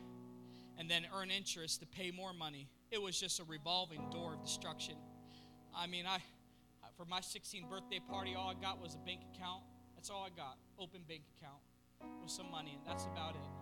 and 0.79 0.91
then 0.91 1.07
earn 1.15 1.31
interest 1.31 1.81
to 1.81 1.87
pay 1.87 2.11
more 2.11 2.33
money 2.33 2.69
it 2.93 3.01
was 3.01 3.19
just 3.19 3.41
a 3.41 3.45
revolving 3.45 4.03
door 4.11 4.35
of 4.35 4.45
destruction. 4.45 4.95
I 5.75 5.87
mean, 5.87 6.05
I 6.07 6.19
for 6.97 7.07
my 7.07 7.21
16th 7.21 7.69
birthday 7.71 8.01
party, 8.07 8.35
all 8.37 8.51
I 8.51 8.61
got 8.61 8.81
was 8.81 8.95
a 8.95 8.99
bank 8.99 9.21
account. 9.35 9.63
That's 9.97 10.11
all 10.11 10.23
I 10.25 10.37
got, 10.37 10.59
open 10.79 11.01
bank 11.09 11.23
account 11.39 11.63
with 12.21 12.31
some 12.31 12.51
money, 12.51 12.77
and 12.77 12.87
that's 12.87 13.07
about 13.07 13.35
it. 13.35 13.62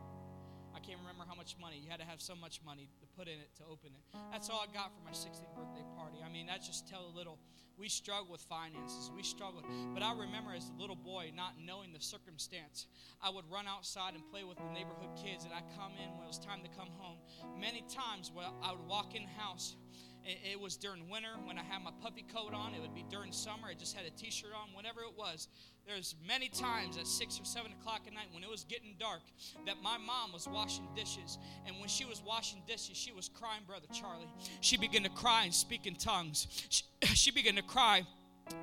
I 0.81 0.87
can't 0.87 1.01
remember 1.01 1.25
how 1.29 1.37
much 1.37 1.57
money. 1.61 1.77
You 1.77 1.90
had 1.90 2.01
to 2.01 2.07
have 2.07 2.23
so 2.23 2.35
much 2.35 2.61
money 2.64 2.88
to 3.01 3.07
put 3.12 3.29
in 3.29 3.37
it 3.37 3.53
to 3.61 3.64
open 3.69 3.93
it. 3.93 4.01
That's 4.33 4.49
all 4.49 4.64
I 4.64 4.73
got 4.73 4.88
for 4.97 5.05
my 5.05 5.12
16th 5.12 5.53
birthday 5.53 5.85
party. 5.95 6.25
I 6.25 6.33
mean, 6.33 6.47
that 6.47 6.62
just 6.62 6.88
tell 6.88 7.05
a 7.05 7.12
little. 7.12 7.38
We 7.77 7.90
struggled 7.90 8.31
with 8.31 8.40
finances. 8.49 9.11
We 9.14 9.23
struggled. 9.23 9.64
But 9.93 10.03
I 10.03 10.12
remember 10.12 10.57
as 10.57 10.73
a 10.73 10.81
little 10.81 10.97
boy, 10.97 11.33
not 11.37 11.61
knowing 11.61 11.93
the 11.93 12.01
circumstance, 12.01 12.87
I 13.21 13.29
would 13.29 13.45
run 13.53 13.69
outside 13.69 14.14
and 14.14 14.25
play 14.33 14.43
with 14.43 14.57
the 14.57 14.73
neighborhood 14.73 15.12
kids, 15.21 15.45
and 15.45 15.53
I'd 15.53 15.69
come 15.77 15.93
in 16.01 16.16
when 16.16 16.25
it 16.25 16.33
was 16.33 16.40
time 16.40 16.64
to 16.64 16.71
come 16.73 16.88
home. 16.97 17.19
Many 17.61 17.85
times, 17.85 18.33
when 18.33 18.47
I 18.62 18.73
would 18.73 18.87
walk 18.88 19.14
in 19.14 19.25
the 19.25 19.37
house, 19.37 19.77
it 20.25 20.61
was 20.61 20.77
during 20.77 21.09
winter 21.09 21.35
when 21.45 21.59
I 21.59 21.63
had 21.63 21.83
my 21.83 21.91
puffy 22.03 22.25
coat 22.33 22.53
on. 22.55 22.75
It 22.75 22.81
would 22.81 22.95
be 22.95 23.05
during 23.11 23.33
summer. 23.33 23.69
I 23.69 23.75
just 23.75 23.97
had 23.97 24.07
a 24.07 24.11
t-shirt 24.11 24.51
on. 24.55 24.75
Whenever 24.75 25.01
it 25.01 25.17
was, 25.17 25.49
there's 25.87 26.15
many 26.27 26.49
times 26.49 26.97
at 26.97 27.07
six 27.07 27.41
or 27.41 27.45
seven 27.45 27.73
o'clock 27.73 28.03
at 28.07 28.13
night 28.13 28.27
when 28.33 28.45
it 28.45 28.51
was 28.51 28.65
getting 28.65 28.95
dark 28.99 29.23
that 29.67 29.77
my 29.83 29.99
mom 29.99 30.33
was 30.33 30.47
washing 30.47 30.87
dishes, 30.95 31.39
and 31.67 31.77
when 31.79 31.89
she 31.89 32.05
was 32.05 32.23
washing 32.25 32.63
dishes, 32.67 32.97
she 32.97 33.13
was 33.13 33.29
crying, 33.29 33.63
brother 33.67 33.87
Charlie. 33.93 34.29
She 34.61 34.77
began 34.77 35.03
to 35.03 35.11
cry 35.11 35.45
and 35.45 35.55
speak 35.55 35.87
in 35.87 35.95
tongues. 35.97 36.47
She, 36.69 36.85
she 37.15 37.31
began 37.31 37.57
to 37.57 37.63
cry 37.63 38.07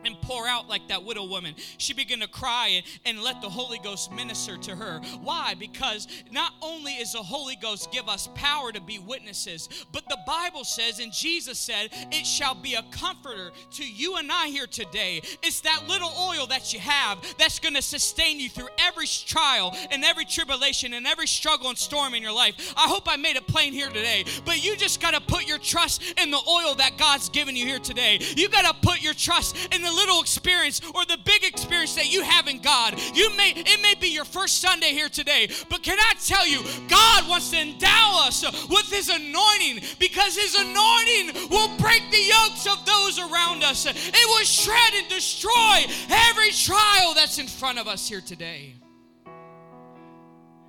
and 0.05 0.19
pour 0.21 0.47
out 0.47 0.67
like 0.67 0.87
that 0.87 1.03
widow 1.03 1.25
woman. 1.25 1.55
She 1.77 1.93
began 1.93 2.19
to 2.19 2.27
cry 2.27 2.67
and, 2.67 2.85
and 3.05 3.23
let 3.23 3.41
the 3.41 3.49
Holy 3.49 3.79
Ghost 3.79 4.11
minister 4.11 4.57
to 4.57 4.75
her. 4.75 5.01
Why? 5.21 5.53
Because 5.53 6.07
not 6.31 6.53
only 6.61 6.93
is 6.93 7.13
the 7.13 7.23
Holy 7.23 7.55
Ghost 7.55 7.91
give 7.91 8.07
us 8.07 8.29
power 8.35 8.71
to 8.71 8.81
be 8.81 8.99
witnesses, 8.99 9.69
but 9.91 10.07
the 10.09 10.17
Bible 10.25 10.63
says, 10.63 10.99
and 10.99 11.11
Jesus 11.11 11.59
said, 11.59 11.89
it 12.11 12.25
shall 12.25 12.55
be 12.55 12.75
a 12.75 12.83
comforter 12.91 13.51
to 13.71 13.85
you 13.85 14.17
and 14.17 14.31
I 14.31 14.47
here 14.47 14.67
today. 14.67 15.21
It's 15.43 15.61
that 15.61 15.87
little 15.87 16.11
oil 16.19 16.47
that 16.47 16.73
you 16.73 16.79
have 16.79 17.17
that's 17.37 17.59
going 17.59 17.75
to 17.75 17.81
sustain 17.81 18.39
you 18.39 18.49
through 18.49 18.69
every 18.79 19.07
trial 19.07 19.75
and 19.91 20.03
every 20.03 20.25
tribulation 20.25 20.93
and 20.93 21.05
every 21.05 21.27
struggle 21.27 21.69
and 21.69 21.77
storm 21.77 22.13
in 22.13 22.23
your 22.23 22.31
life. 22.31 22.73
I 22.77 22.87
hope 22.87 23.03
I 23.07 23.17
made 23.17 23.35
it 23.35 23.47
plain 23.47 23.73
here 23.73 23.89
today, 23.89 24.25
but 24.45 24.63
you 24.63 24.75
just 24.77 25.01
got 25.01 25.13
to 25.13 25.21
put 25.21 25.47
your 25.47 25.57
trust 25.57 26.01
in 26.21 26.31
the 26.31 26.41
oil 26.47 26.75
that 26.75 26.97
God's 26.97 27.29
given 27.29 27.55
you 27.55 27.65
here 27.65 27.79
today. 27.79 28.19
You 28.35 28.49
got 28.49 28.65
to 28.65 28.87
put 28.87 29.01
your 29.01 29.13
trust 29.13 29.55
in 29.73 29.76
the 29.81 29.91
little 29.91 30.21
experience 30.21 30.81
or 30.95 31.05
the 31.05 31.17
big 31.23 31.43
experience 31.43 31.95
that 31.95 32.11
you 32.11 32.23
have 32.23 32.47
in 32.47 32.59
God. 32.59 32.99
You 33.13 33.35
may 33.37 33.53
it 33.55 33.81
may 33.81 33.95
be 33.95 34.07
your 34.07 34.25
first 34.25 34.61
Sunday 34.61 34.91
here 34.91 35.09
today, 35.09 35.49
but 35.69 35.83
can 35.83 35.97
I 35.99 36.13
tell 36.23 36.47
you, 36.47 36.63
God 36.87 37.27
wants 37.27 37.51
to 37.51 37.57
endow 37.57 38.23
us 38.25 38.43
with 38.69 38.89
his 38.89 39.09
anointing 39.09 39.83
because 39.99 40.35
his 40.35 40.55
anointing 40.55 41.49
will 41.49 41.77
break 41.77 42.03
the 42.11 42.21
yokes 42.21 42.67
of 42.67 42.85
those 42.85 43.19
around 43.19 43.63
us. 43.63 43.85
It 43.85 44.27
will 44.27 44.43
shred 44.43 44.93
and 44.95 45.07
destroy 45.07 45.85
every 46.09 46.51
trial 46.51 47.13
that's 47.13 47.39
in 47.39 47.47
front 47.47 47.79
of 47.79 47.87
us 47.87 48.07
here 48.07 48.21
today. 48.21 48.75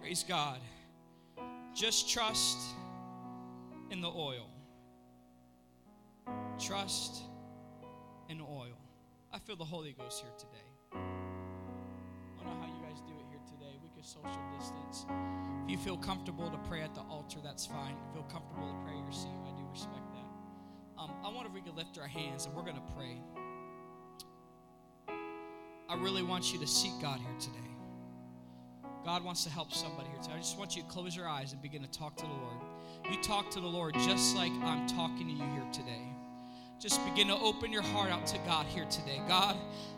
Praise 0.00 0.24
God. 0.26 0.58
Just 1.74 2.08
trust 2.10 2.58
in 3.90 4.00
the 4.00 4.08
oil. 4.08 4.48
Trust 6.58 7.22
in. 7.22 7.27
I 9.30 9.38
feel 9.38 9.56
the 9.56 9.64
Holy 9.64 9.92
Ghost 9.92 10.22
here 10.22 10.32
today. 10.38 10.68
I 10.92 10.96
don't 12.44 12.54
know 12.54 12.60
how 12.60 12.66
you 12.66 12.80
guys 12.82 13.02
do 13.06 13.12
it 13.12 13.26
here 13.28 13.40
today. 13.44 13.76
We 13.82 13.90
could 13.94 14.04
social 14.04 14.40
distance. 14.56 15.04
If 15.64 15.70
you 15.70 15.76
feel 15.76 15.98
comfortable 15.98 16.50
to 16.50 16.56
pray 16.68 16.80
at 16.80 16.94
the 16.94 17.02
altar, 17.02 17.38
that's 17.44 17.66
fine. 17.66 17.92
If 17.92 18.16
you 18.16 18.22
feel 18.22 18.30
comfortable 18.32 18.68
to 18.68 18.78
pray 18.86 18.96
your 18.96 19.12
seat, 19.12 19.36
I 19.44 19.50
do 19.58 19.66
respect 19.70 20.00
that. 20.14 21.02
Um, 21.02 21.10
I 21.22 21.28
wonder 21.28 21.48
if 21.48 21.54
we 21.54 21.60
could 21.60 21.76
lift 21.76 21.98
our 21.98 22.06
hands 22.06 22.46
and 22.46 22.54
we're 22.54 22.62
going 22.62 22.76
to 22.76 22.92
pray. 22.96 23.20
I 25.90 25.94
really 25.96 26.22
want 26.22 26.52
you 26.52 26.58
to 26.60 26.66
seek 26.66 26.92
God 27.02 27.20
here 27.20 27.38
today. 27.38 27.58
God 29.04 29.24
wants 29.24 29.44
to 29.44 29.50
help 29.50 29.72
somebody 29.72 30.08
here 30.08 30.22
today. 30.22 30.34
I 30.36 30.38
just 30.38 30.58
want 30.58 30.74
you 30.74 30.82
to 30.82 30.88
close 30.88 31.14
your 31.14 31.28
eyes 31.28 31.52
and 31.52 31.60
begin 31.60 31.82
to 31.82 31.90
talk 31.90 32.16
to 32.16 32.24
the 32.24 32.32
Lord. 32.32 33.12
You 33.12 33.22
talk 33.22 33.50
to 33.50 33.60
the 33.60 33.66
Lord 33.66 33.94
just 33.94 34.36
like 34.36 34.52
I'm 34.62 34.86
talking 34.86 35.28
to 35.28 35.32
you 35.32 35.50
here 35.52 35.66
today 35.70 36.17
just 36.80 37.04
begin 37.04 37.26
to 37.26 37.34
open 37.34 37.72
your 37.72 37.82
heart 37.82 38.10
out 38.10 38.24
to 38.24 38.38
God 38.46 38.66
here 38.66 38.84
today. 38.84 39.20
God, 39.26 39.56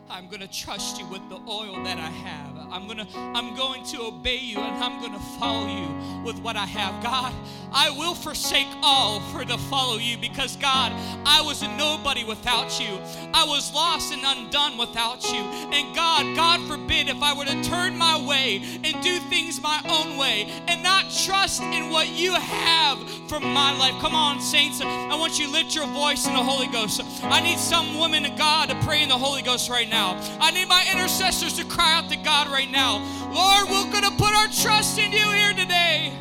I'm 0.09 0.27
going 0.27 0.41
to 0.41 0.47
trust 0.47 0.99
you 0.99 1.05
with 1.05 1.21
the 1.29 1.39
oil 1.47 1.81
that 1.83 1.97
I 1.97 2.09
have. 2.09 2.57
I'm 2.71 2.85
going 2.85 2.97
to 2.97 3.07
I'm 3.17 3.55
going 3.55 3.85
to 3.85 4.01
obey 4.01 4.37
you 4.37 4.57
and 4.57 4.83
I'm 4.83 4.99
going 4.99 5.13
to 5.13 5.25
follow 5.39 5.67
you 5.67 6.23
with 6.25 6.39
what 6.39 6.55
I 6.55 6.65
have. 6.65 7.03
God, 7.03 7.33
I 7.71 7.89
will 7.91 8.15
forsake 8.15 8.67
all 8.81 9.19
for 9.31 9.45
to 9.45 9.57
follow 9.57 9.97
you 9.97 10.17
because 10.17 10.57
God, 10.57 10.91
I 11.25 11.41
was 11.41 11.61
a 11.61 11.77
nobody 11.77 12.23
without 12.23 12.79
you. 12.79 12.99
I 13.33 13.45
was 13.45 13.73
lost 13.73 14.11
and 14.13 14.21
undone 14.25 14.77
without 14.77 15.23
you. 15.31 15.39
And 15.71 15.95
God, 15.95 16.35
God 16.35 16.67
forbid 16.67 17.07
if 17.07 17.21
I 17.21 17.33
were 17.33 17.45
to 17.45 17.63
turn 17.63 17.97
my 17.97 18.21
way 18.25 18.61
and 18.83 19.03
do 19.03 19.19
things 19.29 19.61
my 19.61 19.81
own 19.87 20.17
way 20.17 20.43
and 20.67 20.83
not 20.83 21.09
trust 21.09 21.61
in 21.61 21.89
what 21.89 22.09
you 22.09 22.33
have 22.33 22.97
for 23.29 23.39
my 23.39 23.77
life. 23.77 23.99
Come 24.01 24.15
on, 24.15 24.41
saints. 24.41 24.81
I 24.81 25.15
want 25.15 25.39
you 25.39 25.45
to 25.45 25.51
lift 25.51 25.73
your 25.73 25.87
voice 25.87 26.27
in 26.27 26.33
the 26.33 26.43
Holy 26.43 26.67
Ghost. 26.71 27.01
I 27.23 27.41
need 27.41 27.59
some 27.59 27.99
women 27.99 28.25
of 28.25 28.37
God 28.37 28.69
to 28.69 28.75
pray 28.85 29.03
in 29.03 29.09
the 29.09 29.17
Holy 29.17 29.41
Ghost 29.41 29.69
right 29.69 29.89
now. 29.89 30.19
I 30.39 30.51
need 30.51 30.67
my 30.67 30.85
intercessors 30.91 31.53
to 31.57 31.65
cry 31.65 31.95
out 31.95 32.09
to 32.09 32.17
God 32.17 32.47
right 32.47 32.69
now. 32.69 32.99
Lord, 33.33 33.69
we're 33.69 33.91
going 33.91 34.03
to 34.03 34.17
put 34.17 34.33
our 34.33 34.47
trust 34.47 34.97
in 34.97 35.11
you 35.11 35.19
here 35.19 35.53
today. 35.53 36.13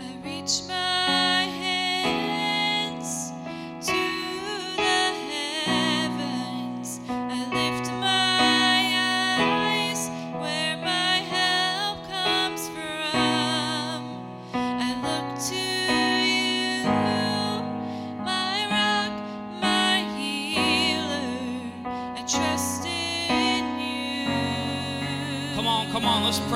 I 0.00 0.16
reach 0.24 0.62
my 0.68 0.89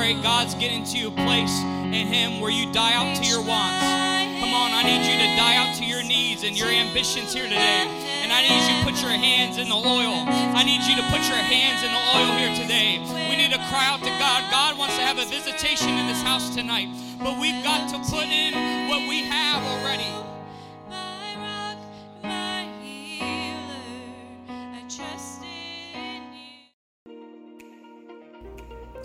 pray. 0.05 0.22
God's 0.22 0.55
getting 0.57 0.84
to 0.84 1.09
a 1.09 1.11
place 1.24 1.57
in 1.62 2.07
Him 2.12 2.40
where 2.40 2.50
you 2.50 2.70
die 2.72 2.92
out 2.92 3.16
to 3.16 3.24
your 3.24 3.40
wants. 3.40 3.80
Come 4.40 4.52
on, 4.52 4.70
I 4.76 4.82
need 4.84 5.00
you 5.00 5.16
to 5.16 5.30
die 5.40 5.57
out 5.57 5.74
to 5.76 5.84
your 5.84 6.02
needs 6.02 6.44
and 6.44 6.59
your 6.59 6.68
ambitions 6.68 7.32
here 7.32 7.44
today. 7.44 7.88
And 8.20 8.30
I 8.30 8.42
need 8.44 8.61
you 8.68 8.76
to 8.80 8.84
put 8.84 9.00
your 9.00 9.16
hands 9.16 9.57
in 9.57 9.68
the 9.68 9.74
oil. 9.74 10.28
I 10.28 10.62
need 10.62 10.84
you 10.84 10.96
to 10.96 11.05
put 11.09 11.24
your 11.24 11.40
hands 11.40 11.80
in 11.80 11.88
the 11.88 12.05
oil 12.20 12.36
here 12.36 12.52
today. 12.52 13.00
We 13.30 13.36
need 13.36 13.52
to 13.52 13.62
cry 13.72 13.88
out 13.88 14.00
to 14.00 14.12
God. 14.20 14.44
God 14.50 14.76
wants 14.76 14.96
to 14.96 15.02
have 15.02 15.16
a 15.16 15.24
visitation 15.24 15.88
in 15.88 16.07
this 16.07 16.20
house 16.20 16.55
tonight. 16.55 16.88
But 17.18 17.40
we've 17.40 17.64
got 17.64 17.88
to 17.88 17.98
put 18.11 18.28
in 18.28 18.52
what 18.88 19.09
we 19.09 19.24
have 19.24 19.64
already. 19.64 20.34